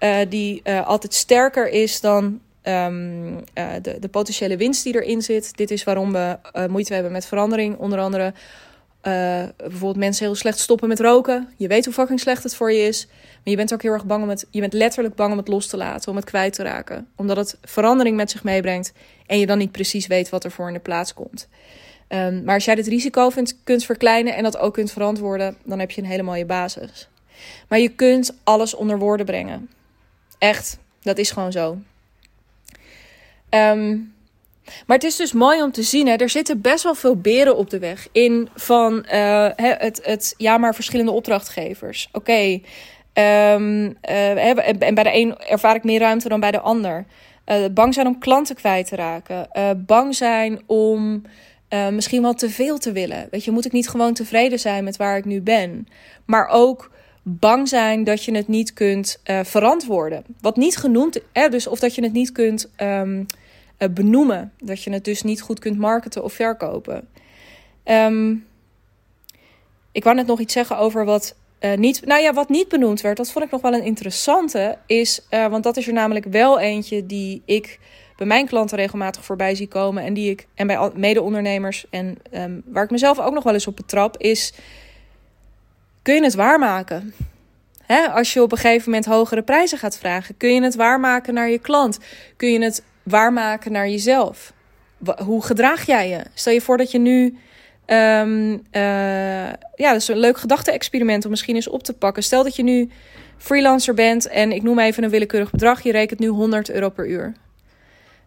uh, 0.00 0.16
die 0.28 0.60
uh, 0.64 0.86
altijd 0.86 1.14
sterker 1.14 1.68
is 1.68 2.00
dan 2.00 2.40
uh, 2.64 2.86
de, 3.82 3.96
de 4.00 4.08
potentiële 4.10 4.56
winst 4.56 4.84
die 4.84 4.94
erin 4.94 5.22
zit. 5.22 5.56
Dit 5.56 5.70
is 5.70 5.84
waarom 5.84 6.12
we 6.12 6.38
moeite 6.68 6.94
hebben 6.94 7.12
met 7.12 7.26
verandering. 7.26 7.78
Onder 7.78 7.98
andere 7.98 8.32
uh, 9.02 9.42
bijvoorbeeld 9.56 9.96
mensen 9.96 10.24
heel 10.24 10.34
slecht 10.34 10.58
stoppen 10.58 10.88
met 10.88 11.00
roken. 11.00 11.48
Je 11.56 11.68
weet 11.68 11.84
hoe 11.84 11.94
fucking 11.94 12.20
slecht 12.20 12.42
het 12.42 12.54
voor 12.54 12.72
je 12.72 12.86
is. 12.86 13.06
Maar 13.06 13.40
je 13.44 13.56
bent 13.56 13.72
ook 13.72 13.82
heel 13.82 13.92
erg 13.92 14.04
bang 14.04 14.22
om 14.22 14.28
het. 14.28 14.46
Je 14.50 14.60
bent 14.60 14.72
letterlijk 14.72 15.14
bang 15.14 15.32
om 15.32 15.38
het 15.38 15.48
los 15.48 15.66
te 15.66 15.76
laten, 15.76 16.10
om 16.10 16.16
het 16.16 16.24
kwijt 16.24 16.52
te 16.52 16.62
raken. 16.62 17.08
Omdat 17.16 17.36
het 17.36 17.58
verandering 17.62 18.16
met 18.16 18.30
zich 18.30 18.44
meebrengt. 18.44 18.92
En 19.26 19.38
je 19.38 19.46
dan 19.46 19.58
niet 19.58 19.72
precies 19.72 20.06
weet 20.06 20.28
wat 20.28 20.44
er 20.44 20.50
voor 20.50 20.66
in 20.66 20.72
de 20.72 20.80
plaats 20.80 21.14
komt. 21.14 21.48
Um, 22.08 22.44
maar 22.44 22.54
als 22.54 22.64
jij 22.64 22.74
dit 22.74 22.86
risico 22.86 23.30
vindt, 23.30 23.56
kunt 23.64 23.84
verkleinen 23.84 24.34
en 24.34 24.42
dat 24.42 24.58
ook 24.58 24.74
kunt 24.74 24.92
verantwoorden, 24.92 25.56
dan 25.64 25.78
heb 25.78 25.90
je 25.90 26.00
een 26.00 26.08
hele 26.08 26.22
mooie 26.22 26.44
basis. 26.44 27.08
Maar 27.68 27.78
je 27.78 27.88
kunt 27.88 28.36
alles 28.44 28.74
onder 28.74 28.98
woorden 28.98 29.26
brengen. 29.26 29.70
Echt, 30.38 30.78
dat 31.02 31.18
is 31.18 31.30
gewoon 31.30 31.52
zo. 31.52 31.78
Um, 33.50 34.14
maar 34.86 34.96
het 34.96 35.06
is 35.06 35.16
dus 35.16 35.32
mooi 35.32 35.62
om 35.62 35.72
te 35.72 35.82
zien, 35.82 36.06
hè, 36.06 36.14
er 36.14 36.28
zitten 36.28 36.60
best 36.60 36.82
wel 36.82 36.94
veel 36.94 37.16
beren 37.16 37.56
op 37.56 37.70
de 37.70 37.78
weg. 37.78 38.08
In 38.12 38.48
van 38.54 39.06
uh, 39.12 39.48
het, 39.56 40.00
het, 40.02 40.34
ja, 40.36 40.58
maar 40.58 40.74
verschillende 40.74 41.12
opdrachtgevers. 41.12 42.08
Oké, 42.12 42.30
okay. 42.30 42.52
um, 43.54 43.96
uh, 44.10 44.58
en 44.82 44.94
bij 44.94 45.04
de 45.04 45.14
een 45.14 45.38
ervaar 45.38 45.74
ik 45.74 45.84
meer 45.84 46.00
ruimte 46.00 46.28
dan 46.28 46.40
bij 46.40 46.50
de 46.50 46.60
ander. 46.60 47.04
Uh, 47.46 47.56
bang 47.72 47.94
zijn 47.94 48.06
om 48.06 48.18
klanten 48.18 48.54
kwijt 48.54 48.86
te 48.86 48.96
raken. 48.96 49.48
bang 49.86 50.14
zijn 50.14 50.60
om 50.66 51.22
misschien 51.90 52.22
wel 52.22 52.34
te 52.34 52.50
veel 52.50 52.78
te 52.78 52.92
willen. 52.92 53.28
Weet 53.30 53.44
je, 53.44 53.50
moet 53.50 53.64
ik 53.64 53.72
niet 53.72 53.88
gewoon 53.88 54.14
tevreden 54.14 54.58
zijn 54.58 54.84
met 54.84 54.96
waar 54.96 55.16
ik 55.16 55.24
nu 55.24 55.40
ben? 55.40 55.88
Maar 56.24 56.48
ook 56.48 56.90
bang 57.22 57.68
zijn 57.68 58.04
dat 58.04 58.24
je 58.24 58.34
het 58.34 58.48
niet 58.48 58.72
kunt 58.72 59.20
verantwoorden. 59.42 60.24
Wat 60.40 60.56
niet 60.56 60.76
genoemd, 60.76 61.20
eh, 61.32 61.50
dus 61.50 61.66
of 61.66 61.78
dat 61.78 61.94
je 61.94 62.02
het 62.02 62.12
niet 62.12 62.32
kunt 62.32 62.70
uh, 62.82 63.02
benoemen. 63.94 64.52
Dat 64.58 64.82
je 64.82 64.92
het 64.92 65.04
dus 65.04 65.22
niet 65.22 65.42
goed 65.42 65.58
kunt 65.58 65.78
marketen 65.78 66.24
of 66.24 66.32
verkopen. 66.32 67.08
Um, 67.84 68.46
ik 69.92 70.04
wou 70.04 70.16
net 70.16 70.26
nog 70.26 70.40
iets 70.40 70.52
zeggen 70.52 70.78
over 70.78 71.04
wat 71.04 71.34
uh, 71.60 71.74
niet, 71.74 72.06
nou 72.06 72.22
ja, 72.22 72.32
wat 72.32 72.48
niet 72.48 72.68
benoemd 72.68 73.00
werd. 73.00 73.16
Dat 73.16 73.30
vond 73.30 73.44
ik 73.44 73.50
nog 73.50 73.60
wel 73.60 73.74
een 73.74 73.82
interessante. 73.82 74.78
Is, 74.86 75.26
want 75.30 75.62
dat 75.62 75.76
is 75.76 75.86
er 75.86 75.92
namelijk 75.92 76.24
wel 76.24 76.58
eentje 76.58 77.06
die 77.06 77.42
ik 77.44 77.78
bij 78.16 78.26
mijn 78.26 78.46
klanten 78.46 78.76
regelmatig 78.76 79.24
voorbij 79.24 79.54
zie 79.54 79.68
komen. 79.68 80.04
En 80.04 80.14
die 80.14 80.30
ik 80.30 80.46
en 80.54 80.66
bij 80.66 80.90
mede-ondernemers 80.94 81.86
en 81.90 82.18
um, 82.32 82.62
waar 82.64 82.84
ik 82.84 82.90
mezelf 82.90 83.18
ook 83.18 83.32
nog 83.34 83.44
wel 83.44 83.52
eens 83.52 83.66
op 83.66 83.76
betrap, 83.76 84.16
is 84.16 84.52
kun 86.02 86.14
je 86.14 86.22
het 86.22 86.34
waarmaken? 86.34 87.14
Hè, 87.82 88.06
als 88.06 88.32
je 88.32 88.42
op 88.42 88.52
een 88.52 88.58
gegeven 88.58 88.90
moment 88.90 89.08
hogere 89.08 89.42
prijzen 89.42 89.78
gaat 89.78 89.98
vragen, 89.98 90.36
kun 90.36 90.54
je 90.54 90.62
het 90.62 90.74
waarmaken 90.74 91.34
naar 91.34 91.50
je 91.50 91.58
klant? 91.58 91.98
Kun 92.36 92.52
je 92.52 92.62
het 92.62 92.82
waarmaken 93.10 93.72
naar 93.72 93.88
jezelf? 93.88 94.52
Hoe 95.24 95.44
gedraag 95.44 95.86
jij 95.86 96.08
je? 96.08 96.22
Stel 96.34 96.52
je 96.52 96.60
voor 96.60 96.76
dat 96.76 96.90
je 96.90 96.98
nu. 96.98 97.38
Um, 97.86 98.52
uh, 98.52 98.60
ja, 99.74 99.92
dat 99.92 99.96
is 99.96 100.08
een 100.08 100.18
leuk 100.18 100.38
gedachte-experiment 100.38 101.24
om 101.24 101.30
misschien 101.30 101.54
eens 101.54 101.68
op 101.68 101.82
te 101.82 101.92
pakken. 101.92 102.22
Stel 102.22 102.42
dat 102.42 102.56
je 102.56 102.62
nu 102.62 102.90
freelancer 103.36 103.94
bent 103.94 104.26
en 104.26 104.52
ik 104.52 104.62
noem 104.62 104.78
even 104.78 105.04
een 105.04 105.10
willekeurig 105.10 105.50
bedrag. 105.50 105.82
Je 105.82 105.92
rekent 105.92 106.20
nu 106.20 106.26
100 106.26 106.70
euro 106.70 106.88
per 106.88 107.08
uur. 107.08 107.34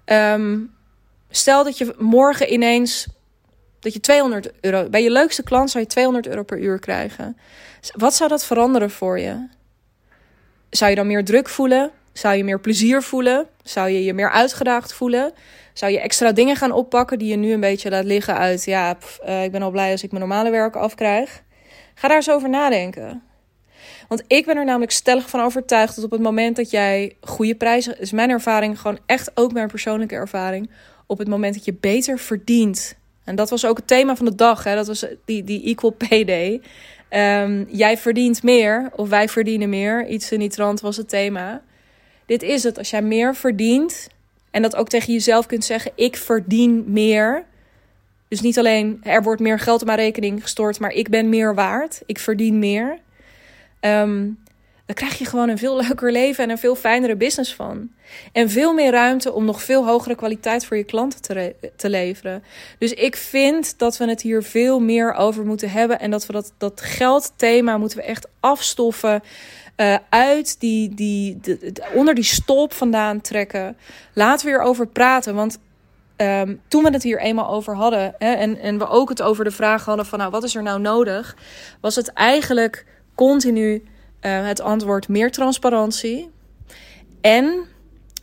Um, 0.06 0.72
stel 1.30 1.64
dat 1.64 1.78
je 1.78 1.96
morgen 1.98 2.54
ineens 2.54 3.08
dat 3.80 3.94
je 3.94 4.00
200 4.00 4.52
euro 4.62 4.90
bij 4.90 5.04
je 5.04 5.10
leukste 5.10 5.44
klant 5.44 5.70
zou 5.72 5.84
je 5.84 5.90
200 5.90 6.28
euro 6.28 6.44
per 6.44 6.60
uur 6.60 6.80
krijgen. 6.80 7.38
Wat 7.92 8.16
zou 8.16 8.30
dat 8.30 8.46
veranderen 8.46 8.92
voor 8.92 9.20
je? 9.20 9.48
Zou 10.70 10.90
je 10.90 10.96
dan 10.96 11.08
meer 11.08 11.26
druk 11.26 11.50
voelen? 11.50 11.92
Zou 12.14 12.36
je 12.36 12.44
meer 12.44 12.60
plezier 12.60 13.02
voelen? 13.02 13.48
Zou 13.64 13.90
je 13.90 14.04
je 14.04 14.14
meer 14.14 14.32
uitgedaagd 14.32 14.94
voelen? 14.94 15.34
Zou 15.74 15.92
je 15.92 16.00
extra 16.00 16.32
dingen 16.32 16.56
gaan 16.56 16.72
oppakken 16.72 17.20
die 17.20 17.30
je 17.30 17.36
nu 17.36 17.52
een 17.52 17.60
beetje 17.60 17.90
laat 17.90 18.06
liggen 18.06 18.38
uit, 18.38 18.64
ja, 18.66 18.98
uh, 19.26 19.44
ik 19.44 19.52
ben 19.52 19.62
al 19.62 19.72
blij 19.72 19.92
als 19.92 20.04
ik 20.04 20.12
mijn 20.12 20.28
normale 20.28 20.50
werk 20.50 20.76
afkrijg? 20.76 21.44
Ga 21.94 22.08
daar 22.08 22.18
eens 22.18 22.30
over 22.30 22.50
nadenken. 22.50 23.24
Want 24.08 24.24
ik 24.28 24.46
ben 24.46 24.58
er 24.58 24.66
namelijk 24.66 24.92
stellig 24.92 25.30
van 25.30 25.42
overtuigd 25.42 25.96
dat 25.96 26.06
op 26.06 26.12
het 26.12 26.22
moment 26.22 26.56
dat 26.56 26.72
jij 26.72 27.16
goede 27.22 27.56
prijzen, 27.56 28.00
is 28.00 28.12
mijn 28.12 28.30
ervaring 28.30 28.80
gewoon 28.80 29.00
echt 29.06 29.32
ook 29.34 29.54
mijn 29.54 29.68
persoonlijke 29.68 30.16
ervaring, 30.16 30.70
op 31.06 31.18
het 31.18 31.28
moment 31.28 31.54
dat 31.54 31.66
je 31.66 31.74
beter 31.80 32.20
verdient. 32.20 32.96
En 33.24 33.36
dat 33.36 33.50
was 33.50 33.66
ook 33.66 33.78
het 33.78 33.88
thema 33.88 34.16
van 34.16 34.26
de 34.26 34.36
dag, 34.36 34.64
hè? 34.64 34.76
dat 34.76 34.88
was 34.88 35.06
die, 35.26 35.44
die 35.44 35.64
Equal 35.64 35.92
Pay 35.92 36.24
Day. 36.26 36.62
Um, 37.42 37.68
jij 37.70 37.98
verdient 37.98 38.44
meer 38.44 38.90
of 38.96 39.10
wij 39.10 39.30
verdienen 39.30 39.70
meer. 39.70 40.08
Iets 40.08 40.32
in 40.32 40.40
die 40.40 40.50
trant 40.50 40.82
was 40.82 40.98
het 40.98 41.10
thema. 41.10 41.62
Dit 42.26 42.44
is 42.44 42.64
het. 42.64 42.78
Als 42.78 42.90
jij 42.90 43.02
meer 43.02 43.36
verdient 43.36 44.08
en 44.52 44.62
dat 44.62 44.76
ook 44.76 44.90
tegen 44.90 45.14
jezelf 45.14 45.46
kunt 45.46 45.66
zeggen: 45.66 45.92
ik 45.96 46.18
verdien 46.18 46.84
meer. 46.88 47.46
Dus 48.28 48.42
niet 48.42 48.58
alleen 48.58 49.00
er 49.04 49.24
wordt 49.24 49.42
meer 49.42 49.60
geld 49.60 49.82
op 49.82 49.88
mijn 49.88 50.00
rekening 50.00 50.42
gestort, 50.42 50.80
maar 50.80 50.92
ik 50.92 51.10
ben 51.10 51.30
meer 51.30 51.56
waard. 51.56 52.02
Ik 52.06 52.20
verdien 52.20 52.60
meer. 52.60 52.98
Um, 53.82 54.44
dan 54.86 54.96
krijg 54.96 55.18
je 55.18 55.26
gewoon 55.26 55.50
een 55.50 55.58
veel 55.58 55.76
leuker 55.84 56.12
leven 56.12 56.44
en 56.44 56.50
een 56.50 56.58
veel 56.58 56.76
fijnere 56.76 57.16
business 57.16 57.56
van. 57.56 57.90
En 58.32 58.50
veel 58.50 58.74
meer 58.74 58.92
ruimte 58.92 59.32
om 59.32 59.46
nog 59.46 59.64
veel 59.64 59.86
hogere 59.86 60.16
kwaliteit 60.16 60.66
voor 60.66 60.78
je 60.78 60.84
klanten 60.84 61.22
te, 61.22 61.56
te 61.76 61.90
leveren. 61.90 62.44
Dus 62.78 62.94
ik 62.94 63.16
vind 63.16 63.80
dat 63.80 63.98
we 63.98 64.10
het 64.10 64.22
hier 64.22 64.44
veel 64.44 64.80
meer 64.80 65.14
over 65.14 65.46
moeten 65.46 65.70
hebben. 65.70 66.00
En 66.00 66.12
dat 66.12 66.26
we 66.26 66.34
dat, 66.34 66.54
dat 66.58 66.82
geldthema 66.82 67.78
moeten 67.78 67.98
we 67.98 68.04
echt 68.04 68.28
afstoffen. 68.40 69.24
Uh, 69.78 69.96
uit 70.10 70.60
die, 70.60 70.94
die, 70.94 71.40
onder 71.94 72.16
die 72.16 72.24
stolp 72.24 72.74
vandaan 72.74 73.22
trekken. 73.22 73.78
Laten 74.14 74.46
we 74.46 74.52
erover 74.52 74.88
praten. 74.88 75.36
Want 75.36 75.60
um, 76.18 76.62
toen 76.68 76.84
we 76.84 76.90
het 76.90 77.04
hier 77.04 77.20
eenmaal 77.20 77.50
over 77.50 77.76
hadden. 77.76 78.16
Hè, 78.18 78.34
en, 78.34 78.60
en 78.60 78.78
we 78.78 78.88
ook 78.88 79.10
het 79.10 79.22
over 79.22 79.44
de 79.44 79.52
vraag 79.52 79.86
hadden 79.86 80.06
van 80.06 80.20
nou, 80.20 80.32
wat 80.32 80.44
is 80.44 80.56
er 80.56 80.64
nou 80.64 80.80
nodig? 80.80 81.36
Was 81.82 81.96
het 81.96 82.14
eigenlijk 82.14 82.86
continu 83.16 83.84
uh, 84.24 84.46
het 84.48 84.62
antwoord 84.62 85.08
meer 85.08 85.32
transparantie. 85.32 86.32
En 87.22 87.66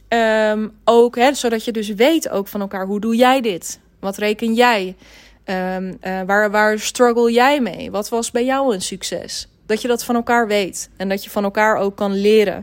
um, 0.09 0.73
ook, 0.85 1.17
hè, 1.17 1.35
zodat 1.35 1.65
je 1.65 1.73
dus 1.73 1.89
weet 1.89 2.29
ook 2.29 2.49
van 2.49 2.61
elkaar, 2.61 2.87
hoe 2.87 3.01
doe 3.01 3.17
jij 3.17 3.41
dit? 3.41 3.81
Wat 4.01 4.17
reken 4.17 4.55
jij? 4.55 4.97
Um, 5.45 5.99
uh, 6.03 6.21
waar, 6.27 6.51
waar 6.51 6.79
struggle 6.79 7.33
jij 7.33 7.61
mee? 7.61 7.91
Wat 7.91 8.09
was 8.09 8.31
bij 8.31 8.45
jou 8.45 8.75
een 8.75 8.83
succes? 8.83 9.49
Dat 9.71 9.83
je 9.83 9.89
dat 9.89 10.05
van 10.05 10.15
elkaar 10.15 10.47
weet 10.47 10.91
en 10.97 11.09
dat 11.09 11.25
je 11.25 11.31
van 11.31 11.45
elkaar 11.45 11.77
ook 11.77 11.97
kan 11.97 12.21
leren. 12.21 12.57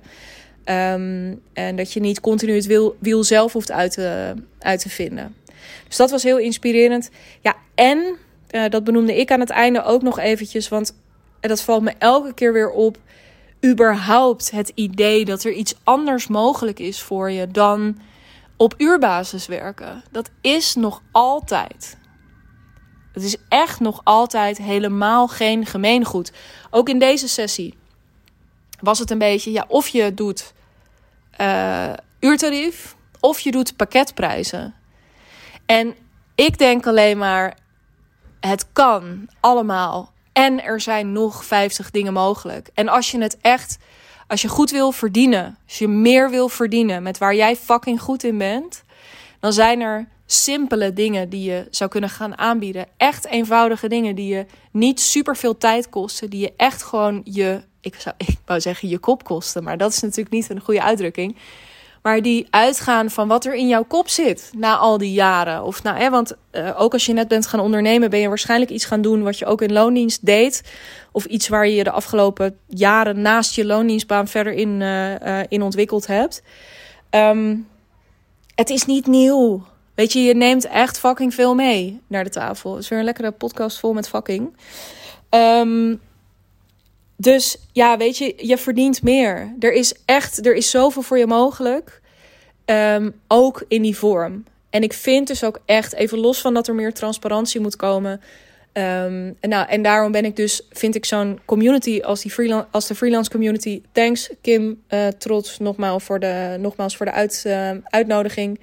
Um, 0.65 1.41
en 1.53 1.75
dat 1.75 1.93
je 1.93 1.99
niet 1.99 2.19
continu 2.19 2.55
het 2.55 2.65
wiel, 2.65 2.95
wiel 2.99 3.23
zelf 3.23 3.53
hoeft 3.53 3.71
uit 3.71 3.91
te, 3.91 4.33
uit 4.59 4.79
te 4.79 4.89
vinden. 4.89 5.35
Dus 5.87 5.97
dat 5.97 6.11
was 6.11 6.23
heel 6.23 6.37
inspirerend. 6.37 7.09
Ja, 7.41 7.55
en 7.75 7.97
uh, 8.51 8.69
dat 8.69 8.83
benoemde 8.83 9.19
ik 9.19 9.31
aan 9.31 9.39
het 9.39 9.49
einde 9.49 9.83
ook 9.83 10.01
nog 10.01 10.19
eventjes, 10.19 10.67
want 10.67 10.95
dat 11.39 11.61
valt 11.61 11.81
me 11.81 11.93
elke 11.97 12.33
keer 12.33 12.53
weer 12.53 12.69
op 12.69 12.97
überhaupt 13.65 14.51
het 14.51 14.71
idee 14.75 15.25
dat 15.25 15.43
er 15.43 15.51
iets 15.51 15.75
anders 15.83 16.27
mogelijk 16.27 16.79
is 16.79 17.01
voor 17.01 17.31
je 17.31 17.47
dan 17.47 17.97
op 18.57 18.73
uurbasis 18.77 19.45
werken. 19.45 20.03
Dat 20.11 20.29
is 20.41 20.75
nog 20.75 21.01
altijd. 21.11 21.97
Het 23.17 23.25
is 23.25 23.37
echt 23.49 23.79
nog 23.79 24.01
altijd 24.03 24.57
helemaal 24.57 25.27
geen 25.27 25.65
gemeengoed. 25.65 26.31
Ook 26.69 26.89
in 26.89 26.99
deze 26.99 27.27
sessie 27.27 27.77
was 28.79 28.99
het 28.99 29.11
een 29.11 29.17
beetje, 29.17 29.51
ja, 29.51 29.65
of 29.67 29.87
je 29.87 30.13
doet 30.13 30.53
uh, 31.41 31.93
uurtarief 32.19 32.95
of 33.19 33.39
je 33.39 33.51
doet 33.51 33.75
pakketprijzen. 33.75 34.75
En 35.65 35.95
ik 36.35 36.57
denk 36.57 36.87
alleen 36.87 37.17
maar, 37.17 37.57
het 38.39 38.71
kan 38.73 39.29
allemaal. 39.39 40.11
En 40.33 40.63
er 40.63 40.81
zijn 40.81 41.11
nog 41.11 41.45
50 41.45 41.91
dingen 41.91 42.13
mogelijk. 42.13 42.69
En 42.73 42.87
als 42.87 43.11
je 43.11 43.21
het 43.21 43.37
echt, 43.41 43.77
als 44.27 44.41
je 44.41 44.47
goed 44.47 44.71
wil 44.71 44.91
verdienen, 44.91 45.57
als 45.65 45.77
je 45.77 45.87
meer 45.87 46.29
wil 46.29 46.49
verdienen 46.49 47.03
met 47.03 47.17
waar 47.17 47.35
jij 47.35 47.55
fucking 47.55 48.01
goed 48.01 48.23
in 48.23 48.37
bent, 48.37 48.83
dan 49.39 49.53
zijn 49.53 49.81
er 49.81 50.07
simpele 50.27 50.93
dingen 50.93 51.29
die 51.29 51.49
je 51.49 51.67
zou 51.69 51.89
kunnen 51.89 52.09
gaan 52.09 52.37
aanbieden. 52.37 52.85
Echt 52.97 53.25
eenvoudige 53.25 53.87
dingen 53.87 54.15
die 54.15 54.35
je 54.35 54.45
niet 54.71 54.99
super 54.99 55.35
veel 55.35 55.57
tijd 55.57 55.89
kosten, 55.89 56.29
die 56.29 56.41
je 56.41 56.53
echt 56.57 56.83
gewoon 56.83 57.21
je, 57.23 57.61
ik 57.81 57.95
zou, 57.95 58.15
ik 58.27 58.37
wou 58.45 58.59
zeggen 58.61 58.89
je 58.89 58.97
kop 58.97 59.23
kosten, 59.23 59.63
maar 59.63 59.77
dat 59.77 59.91
is 59.91 60.01
natuurlijk 60.01 60.29
niet 60.29 60.49
een 60.49 60.61
goede 60.61 60.83
uitdrukking 60.83 61.35
maar 62.07 62.21
die 62.21 62.47
uitgaan 62.49 63.09
van 63.09 63.27
wat 63.27 63.45
er 63.45 63.55
in 63.55 63.67
jouw 63.67 63.83
kop 63.83 64.09
zit 64.09 64.51
na 64.55 64.77
al 64.77 64.97
die 64.97 65.11
jaren. 65.11 65.63
Of 65.63 65.83
nou, 65.83 65.97
hè, 65.97 66.09
want 66.09 66.33
uh, 66.51 66.81
ook 66.81 66.93
als 66.93 67.05
je 67.05 67.13
net 67.13 67.27
bent 67.27 67.47
gaan 67.47 67.59
ondernemen, 67.59 68.09
ben 68.09 68.19
je 68.19 68.27
waarschijnlijk 68.27 68.71
iets 68.71 68.85
gaan 68.85 69.01
doen 69.01 69.23
wat 69.23 69.39
je 69.39 69.45
ook 69.45 69.61
in 69.61 69.73
loondienst 69.73 70.25
deed. 70.25 70.63
Of 71.11 71.25
iets 71.25 71.47
waar 71.47 71.67
je 71.67 71.83
de 71.83 71.91
afgelopen 71.91 72.57
jaren 72.67 73.21
naast 73.21 73.55
je 73.55 73.65
loondienstbaan 73.65 74.27
verder 74.27 74.53
in, 74.53 74.81
uh, 74.81 75.19
uh, 75.19 75.39
in 75.47 75.61
ontwikkeld 75.61 76.07
hebt. 76.07 76.43
Um, 77.11 77.67
het 78.55 78.69
is 78.69 78.85
niet 78.85 79.07
nieuw. 79.07 79.63
Weet 79.97 80.13
je, 80.13 80.19
je 80.19 80.35
neemt 80.35 80.65
echt 80.65 80.99
fucking 80.99 81.33
veel 81.33 81.55
mee 81.55 82.01
naar 82.07 82.23
de 82.23 82.29
tafel. 82.29 82.77
Is 82.77 82.87
weer 82.87 82.99
een 82.99 83.05
lekkere 83.05 83.31
podcast 83.31 83.79
vol 83.79 83.93
met 83.93 84.09
fucking. 84.09 84.55
Um, 85.29 86.01
dus 87.15 87.57
ja, 87.71 87.97
weet 87.97 88.17
je, 88.17 88.33
je 88.37 88.57
verdient 88.57 89.03
meer. 89.03 89.55
Er 89.59 89.73
is 89.73 89.93
echt, 90.05 90.45
er 90.45 90.55
is 90.55 90.69
zoveel 90.69 91.01
voor 91.01 91.17
je 91.17 91.27
mogelijk. 91.27 92.01
Um, 92.65 93.13
ook 93.27 93.65
in 93.67 93.81
die 93.81 93.97
vorm. 93.97 94.45
En 94.69 94.83
ik 94.83 94.93
vind 94.93 95.27
dus 95.27 95.43
ook 95.43 95.59
echt, 95.65 95.93
even 95.93 96.17
los 96.17 96.41
van 96.41 96.53
dat 96.53 96.67
er 96.67 96.75
meer 96.75 96.93
transparantie 96.93 97.61
moet 97.61 97.75
komen. 97.75 98.11
Um, 98.11 99.37
en, 99.39 99.49
nou, 99.49 99.67
en 99.67 99.81
daarom 99.81 100.11
ben 100.11 100.25
ik 100.25 100.35
dus, 100.35 100.67
vind 100.69 100.95
ik 100.95 101.05
zo'n 101.05 101.39
community 101.45 102.01
als, 102.01 102.21
die 102.21 102.31
freelance, 102.31 102.67
als 102.71 102.87
de 102.87 102.95
freelance 102.95 103.31
community. 103.31 103.81
Thanks 103.91 104.29
Kim, 104.41 104.83
uh, 104.89 105.07
trots 105.07 105.59
nogmaals 105.59 106.03
voor 106.03 106.19
de, 106.19 106.57
nogmaals 106.59 106.97
voor 106.97 107.05
de 107.05 107.11
uit, 107.11 107.43
uh, 107.47 107.71
uitnodiging. 107.83 108.59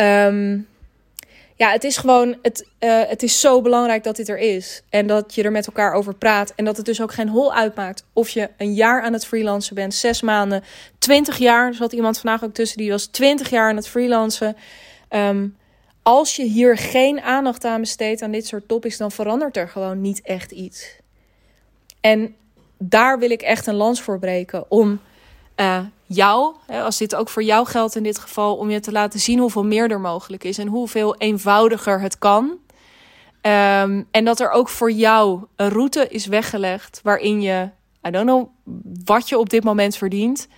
Um, 0.00 0.68
ja, 1.56 1.70
het 1.70 1.84
is 1.84 1.96
gewoon, 1.96 2.38
het, 2.42 2.68
uh, 2.80 3.02
het 3.06 3.22
is 3.22 3.40
zo 3.40 3.60
belangrijk 3.60 4.04
dat 4.04 4.16
dit 4.16 4.28
er 4.28 4.38
is. 4.38 4.82
En 4.90 5.06
dat 5.06 5.34
je 5.34 5.42
er 5.42 5.52
met 5.52 5.66
elkaar 5.66 5.92
over 5.92 6.14
praat. 6.14 6.52
En 6.56 6.64
dat 6.64 6.76
het 6.76 6.86
dus 6.86 7.02
ook 7.02 7.12
geen 7.12 7.28
hol 7.28 7.54
uitmaakt 7.54 8.04
of 8.12 8.28
je 8.28 8.50
een 8.56 8.74
jaar 8.74 9.02
aan 9.02 9.12
het 9.12 9.26
freelancen 9.26 9.74
bent, 9.74 9.94
zes 9.94 10.22
maanden, 10.22 10.64
twintig 10.98 11.38
jaar. 11.38 11.66
Er 11.66 11.74
zat 11.74 11.92
iemand 11.92 12.18
vandaag 12.18 12.44
ook 12.44 12.54
tussen, 12.54 12.78
die 12.78 12.90
was 12.90 13.06
twintig 13.06 13.50
jaar 13.50 13.68
aan 13.68 13.76
het 13.76 13.88
freelancen. 13.88 14.56
Um, 15.10 15.56
als 16.02 16.36
je 16.36 16.44
hier 16.44 16.76
geen 16.76 17.20
aandacht 17.20 17.64
aan 17.64 17.80
besteedt 17.80 18.22
aan 18.22 18.30
dit 18.30 18.46
soort 18.46 18.68
topics, 18.68 18.96
dan 18.96 19.12
verandert 19.12 19.56
er 19.56 19.68
gewoon 19.68 20.00
niet 20.00 20.20
echt 20.22 20.50
iets. 20.50 20.96
En 22.00 22.36
daar 22.78 23.18
wil 23.18 23.30
ik 23.30 23.42
echt 23.42 23.66
een 23.66 23.74
lans 23.74 24.00
voor 24.00 24.18
breken 24.18 24.70
om 24.70 25.00
uh, 25.60 25.78
jou, 26.06 26.54
als 26.68 26.96
dit 26.96 27.14
ook 27.14 27.28
voor 27.28 27.42
jou 27.42 27.66
geldt 27.66 27.96
in 27.96 28.02
dit 28.02 28.18
geval, 28.18 28.56
om 28.56 28.70
je 28.70 28.80
te 28.80 28.92
laten 28.92 29.20
zien 29.20 29.38
hoeveel 29.38 29.64
meer 29.64 29.90
er 29.90 30.00
mogelijk 30.00 30.44
is 30.44 30.58
en 30.58 30.66
hoeveel 30.66 31.16
eenvoudiger 31.16 32.00
het 32.00 32.18
kan. 32.18 32.58
Ehm, 33.40 34.02
en 34.10 34.24
dat 34.24 34.40
er 34.40 34.50
ook 34.50 34.68
voor 34.68 34.92
jou 34.92 35.44
een 35.56 35.68
route 35.68 36.08
is 36.08 36.26
weggelegd 36.26 37.00
waarin 37.02 37.42
je, 37.42 37.70
I 38.06 38.10
don't 38.10 38.26
know 38.26 38.48
wat 39.04 39.28
je 39.28 39.38
op 39.38 39.50
dit 39.50 39.64
moment 39.64 39.96
verdient, 39.96 40.48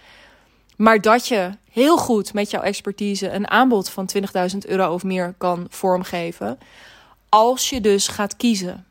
maar 0.77 1.01
dat 1.01 1.29
je 1.29 1.51
heel 1.71 1.97
goed 1.97 2.35
met 2.35 2.51
jouw 2.51 2.63
expertise 2.63 3.31
een 3.31 3.49
aanbod 3.49 3.89
van 3.89 4.09
20.000 4.53 4.59
euro 4.67 4.93
of 4.93 5.03
meer 5.03 5.35
kan 5.39 5.67
vormgeven. 5.69 6.59
Als 7.29 7.71
je 7.71 7.81
dus 7.81 8.09
gaat 8.09 8.37
kiezen. 8.37 8.87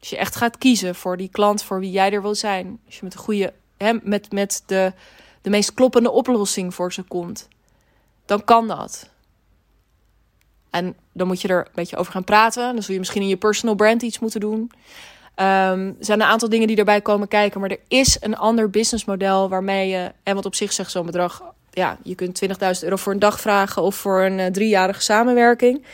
Als 0.00 0.10
je 0.10 0.16
echt 0.16 0.36
gaat 0.36 0.58
kiezen 0.58 0.94
voor 0.94 1.16
die 1.16 1.28
klant 1.32 1.62
voor 1.62 1.80
wie 1.80 1.90
jij 1.90 2.12
er 2.12 2.22
wil 2.22 2.34
zijn. 2.34 2.80
Als 2.86 2.94
je 2.94 3.00
met 3.02 3.12
de 3.12 3.18
goede, 3.18 3.52
hè, 3.76 3.92
met, 4.02 4.32
met 4.32 4.62
de, 4.66 4.92
de 5.46 5.52
meest 5.52 5.74
kloppende 5.74 6.10
oplossing 6.10 6.74
voor 6.74 6.92
ze 6.92 7.02
komt. 7.02 7.48
Dan 8.24 8.44
kan 8.44 8.68
dat. 8.68 9.08
En 10.70 10.96
dan 11.12 11.26
moet 11.26 11.40
je 11.40 11.48
er 11.48 11.58
een 11.58 11.72
beetje 11.74 11.96
over 11.96 12.12
gaan 12.12 12.24
praten. 12.24 12.74
Dan 12.74 12.82
zul 12.82 12.92
je 12.92 13.00
misschien 13.00 13.22
in 13.22 13.28
je 13.28 13.36
personal 13.36 13.74
brand 13.74 14.02
iets 14.02 14.18
moeten 14.18 14.40
doen. 14.40 14.58
Um, 14.60 14.68
er 15.36 15.94
zijn 15.98 16.20
een 16.20 16.26
aantal 16.26 16.48
dingen 16.48 16.66
die 16.66 16.76
erbij 16.76 17.00
komen 17.00 17.28
kijken. 17.28 17.60
Maar 17.60 17.70
er 17.70 17.80
is 17.88 18.16
een 18.20 18.36
ander 18.36 18.70
businessmodel 18.70 19.48
waarmee 19.48 19.88
je... 19.88 20.12
En 20.22 20.34
wat 20.34 20.46
op 20.46 20.54
zich 20.54 20.72
zegt 20.72 20.90
zo'n 20.90 21.06
bedrag... 21.06 21.42
Ja, 21.70 21.98
je 22.02 22.14
kunt 22.14 22.42
20.000 22.46 22.50
euro 22.80 22.96
voor 22.96 23.12
een 23.12 23.18
dag 23.18 23.40
vragen 23.40 23.82
of 23.82 23.94
voor 23.94 24.20
een 24.20 24.38
uh, 24.38 24.46
driejarige 24.46 25.02
samenwerking. 25.02 25.84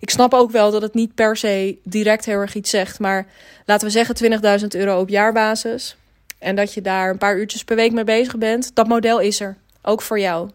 Ik 0.00 0.10
snap 0.10 0.34
ook 0.34 0.50
wel 0.50 0.70
dat 0.70 0.82
het 0.82 0.94
niet 0.94 1.14
per 1.14 1.36
se 1.36 1.78
direct 1.82 2.24
heel 2.24 2.38
erg 2.38 2.54
iets 2.54 2.70
zegt. 2.70 2.98
Maar 2.98 3.26
laten 3.64 3.86
we 3.86 3.92
zeggen 3.92 4.60
20.000 4.60 4.66
euro 4.68 5.00
op 5.00 5.08
jaarbasis. 5.08 5.96
En 6.40 6.56
dat 6.56 6.74
je 6.74 6.80
daar 6.80 7.10
een 7.10 7.18
paar 7.18 7.38
uurtjes 7.38 7.64
per 7.64 7.76
week 7.76 7.92
mee 7.92 8.04
bezig 8.04 8.38
bent. 8.38 8.74
Dat 8.74 8.88
model 8.88 9.18
is 9.18 9.40
er. 9.40 9.56
Ook 9.82 10.02
voor 10.02 10.20
jou. 10.20 10.50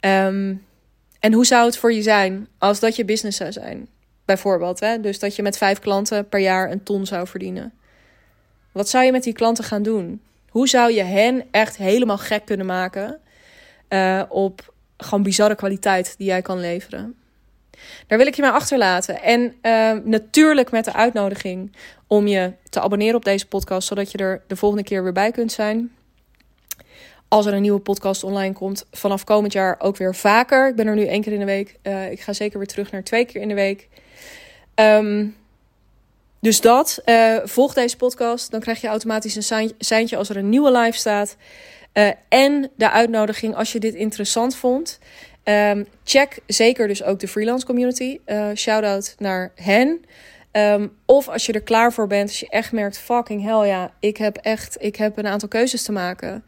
Um, 0.00 0.64
en 1.20 1.32
hoe 1.32 1.46
zou 1.46 1.66
het 1.66 1.78
voor 1.78 1.92
je 1.92 2.02
zijn 2.02 2.48
als 2.58 2.80
dat 2.80 2.96
je 2.96 3.04
business 3.04 3.38
zou 3.38 3.52
zijn? 3.52 3.88
Bijvoorbeeld, 4.24 4.80
hè? 4.80 5.00
dus 5.00 5.18
dat 5.18 5.36
je 5.36 5.42
met 5.42 5.58
vijf 5.58 5.78
klanten 5.78 6.28
per 6.28 6.40
jaar 6.40 6.70
een 6.70 6.82
ton 6.82 7.06
zou 7.06 7.26
verdienen. 7.26 7.72
Wat 8.72 8.88
zou 8.88 9.04
je 9.04 9.12
met 9.12 9.22
die 9.22 9.32
klanten 9.32 9.64
gaan 9.64 9.82
doen? 9.82 10.22
Hoe 10.48 10.68
zou 10.68 10.92
je 10.92 11.02
hen 11.02 11.44
echt 11.50 11.76
helemaal 11.76 12.18
gek 12.18 12.44
kunnen 12.44 12.66
maken 12.66 13.18
uh, 13.88 14.22
op 14.28 14.74
gewoon 14.96 15.22
bizarre 15.22 15.54
kwaliteit 15.54 16.14
die 16.18 16.26
jij 16.26 16.42
kan 16.42 16.60
leveren? 16.60 17.14
Daar 18.06 18.18
wil 18.18 18.26
ik 18.26 18.34
je 18.34 18.42
maar 18.42 18.52
achterlaten. 18.52 19.22
En 19.22 19.54
uh, 19.62 19.92
natuurlijk 20.04 20.70
met 20.70 20.84
de 20.84 20.92
uitnodiging 20.92 21.76
om 22.06 22.26
je 22.26 22.52
te 22.70 22.80
abonneren 22.80 23.16
op 23.16 23.24
deze 23.24 23.46
podcast, 23.46 23.88
zodat 23.88 24.10
je 24.10 24.18
er 24.18 24.42
de 24.46 24.56
volgende 24.56 24.84
keer 24.84 25.02
weer 25.02 25.12
bij 25.12 25.30
kunt 25.30 25.52
zijn 25.52 25.90
als 27.28 27.46
er 27.46 27.54
een 27.54 27.62
nieuwe 27.62 27.80
podcast 27.80 28.24
online 28.24 28.54
komt, 28.54 28.86
vanaf 28.90 29.24
komend 29.24 29.52
jaar 29.52 29.76
ook 29.78 29.96
weer 29.96 30.14
vaker. 30.14 30.68
Ik 30.68 30.76
ben 30.76 30.86
er 30.86 30.94
nu 30.94 31.06
één 31.06 31.22
keer 31.22 31.32
in 31.32 31.38
de 31.38 31.44
week. 31.44 31.76
Uh, 31.82 32.10
ik 32.10 32.20
ga 32.20 32.32
zeker 32.32 32.58
weer 32.58 32.66
terug 32.66 32.90
naar 32.90 33.02
twee 33.02 33.24
keer 33.24 33.40
in 33.40 33.48
de 33.48 33.54
week. 33.54 33.88
Um, 34.74 35.36
dus 36.40 36.60
dat. 36.60 37.02
Uh, 37.04 37.36
volg 37.44 37.74
deze 37.74 37.96
podcast. 37.96 38.50
Dan 38.50 38.60
krijg 38.60 38.80
je 38.80 38.88
automatisch 38.88 39.36
een 39.36 39.74
seintje 39.78 40.16
als 40.16 40.28
er 40.28 40.36
een 40.36 40.48
nieuwe 40.48 40.78
live 40.78 40.98
staat. 40.98 41.36
Uh, 41.92 42.08
en 42.28 42.70
de 42.76 42.90
uitnodiging 42.90 43.56
als 43.56 43.72
je 43.72 43.80
dit 43.80 43.94
interessant 43.94 44.56
vond. 44.56 44.98
Um, 45.48 45.86
check 46.04 46.38
zeker 46.46 46.88
dus 46.88 47.02
ook 47.02 47.20
de 47.20 47.28
freelance 47.28 47.66
community. 47.66 48.18
Uh, 48.26 48.48
shout 48.54 48.84
out 48.84 49.14
naar 49.18 49.52
hen. 49.54 50.04
Um, 50.52 50.96
of 51.04 51.28
als 51.28 51.46
je 51.46 51.52
er 51.52 51.62
klaar 51.62 51.92
voor 51.92 52.06
bent, 52.06 52.28
als 52.28 52.40
je 52.40 52.48
echt 52.48 52.72
merkt, 52.72 52.98
fucking 52.98 53.42
hell 53.42 53.68
ja, 53.68 53.92
ik 54.00 54.16
heb 54.16 54.36
echt, 54.36 54.76
ik 54.80 54.96
heb 54.96 55.18
een 55.18 55.26
aantal 55.26 55.48
keuzes 55.48 55.82
te 55.82 55.92
maken. 55.92 56.44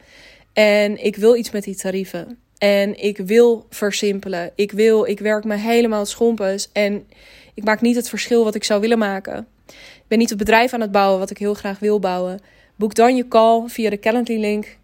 En 0.52 1.04
ik 1.04 1.16
wil 1.16 1.36
iets 1.36 1.50
met 1.50 1.64
die 1.64 1.76
tarieven. 1.76 2.38
En 2.58 3.02
ik 3.02 3.16
wil 3.16 3.66
versimpelen. 3.70 4.52
Ik 4.54 4.72
wil, 4.72 5.04
ik 5.04 5.20
werk 5.20 5.44
me 5.44 5.56
helemaal 5.56 6.06
schompens. 6.06 6.68
En 6.72 7.06
ik 7.54 7.64
maak 7.64 7.80
niet 7.80 7.96
het 7.96 8.08
verschil 8.08 8.44
wat 8.44 8.54
ik 8.54 8.64
zou 8.64 8.80
willen 8.80 8.98
maken. 8.98 9.46
Ik 9.66 10.04
ben 10.08 10.18
niet 10.18 10.28
het 10.28 10.38
bedrijf 10.38 10.72
aan 10.72 10.80
het 10.80 10.92
bouwen 10.92 11.18
wat 11.18 11.30
ik 11.30 11.38
heel 11.38 11.54
graag 11.54 11.78
wil 11.78 11.98
bouwen. 11.98 12.40
Boek 12.76 12.94
dan 12.94 13.16
je 13.16 13.28
call 13.28 13.68
via 13.68 13.90
de 13.90 13.98
Calendly 13.98 14.40
link 14.40 14.76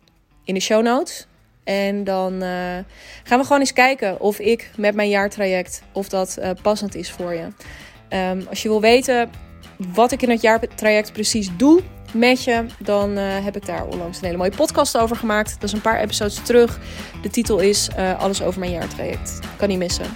in 0.44 0.54
de 0.54 0.60
show 0.60 0.82
notes. 0.82 1.26
En 1.64 2.04
dan 2.04 2.32
uh, 2.32 2.48
gaan 3.22 3.38
we 3.38 3.42
gewoon 3.42 3.58
eens 3.58 3.72
kijken 3.72 4.20
of 4.20 4.38
ik 4.38 4.70
met 4.76 4.94
mijn 4.94 5.08
jaartraject, 5.08 5.82
of 5.92 6.08
dat 6.08 6.36
uh, 6.38 6.50
passend 6.62 6.94
is 6.94 7.10
voor 7.10 7.34
je. 7.34 7.46
Um, 8.16 8.46
als 8.48 8.62
je 8.62 8.68
wil 8.68 8.80
weten 8.80 9.30
wat 9.76 10.12
ik 10.12 10.22
in 10.22 10.30
het 10.30 10.40
jaartraject 10.40 11.12
precies 11.12 11.48
doe, 11.56 11.80
met 12.12 12.44
je, 12.44 12.66
dan 12.78 13.18
uh, 13.18 13.24
heb 13.44 13.56
ik 13.56 13.66
daar 13.66 13.86
onlangs 13.86 14.18
een 14.18 14.24
hele 14.24 14.36
mooie 14.36 14.56
podcast 14.56 14.98
over 14.98 15.16
gemaakt. 15.16 15.52
Dat 15.52 15.62
is 15.62 15.72
een 15.72 15.80
paar 15.80 16.00
episodes 16.00 16.42
terug. 16.42 16.78
De 17.22 17.30
titel 17.30 17.58
is 17.58 17.88
Alles 18.18 18.42
over 18.42 18.60
mijn 18.60 18.72
jaartraject. 18.72 19.38
Kan 19.56 19.68
niet 19.68 19.78
missen. 19.78 20.06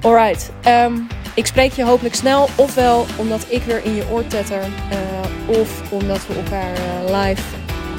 Alright, 0.00 0.50
um, 0.66 1.06
ik 1.34 1.46
spreek 1.46 1.72
je 1.72 1.84
hopelijk 1.84 2.14
snel. 2.14 2.48
Ofwel 2.56 3.06
omdat 3.16 3.46
ik 3.48 3.62
weer 3.62 3.84
in 3.84 3.94
je 3.94 4.10
oor 4.12 4.26
tetter. 4.26 4.62
Of 5.46 5.92
omdat 5.92 6.26
we 6.26 6.34
elkaar 6.34 7.04
live 7.04 7.42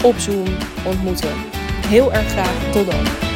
op 0.03 0.17
Zoom 0.17 0.47
ontmoeten. 0.85 1.60
Heel 1.91 2.13
erg 2.13 2.29
graag. 2.29 2.71
Tot 2.71 2.91
dan. 2.91 3.30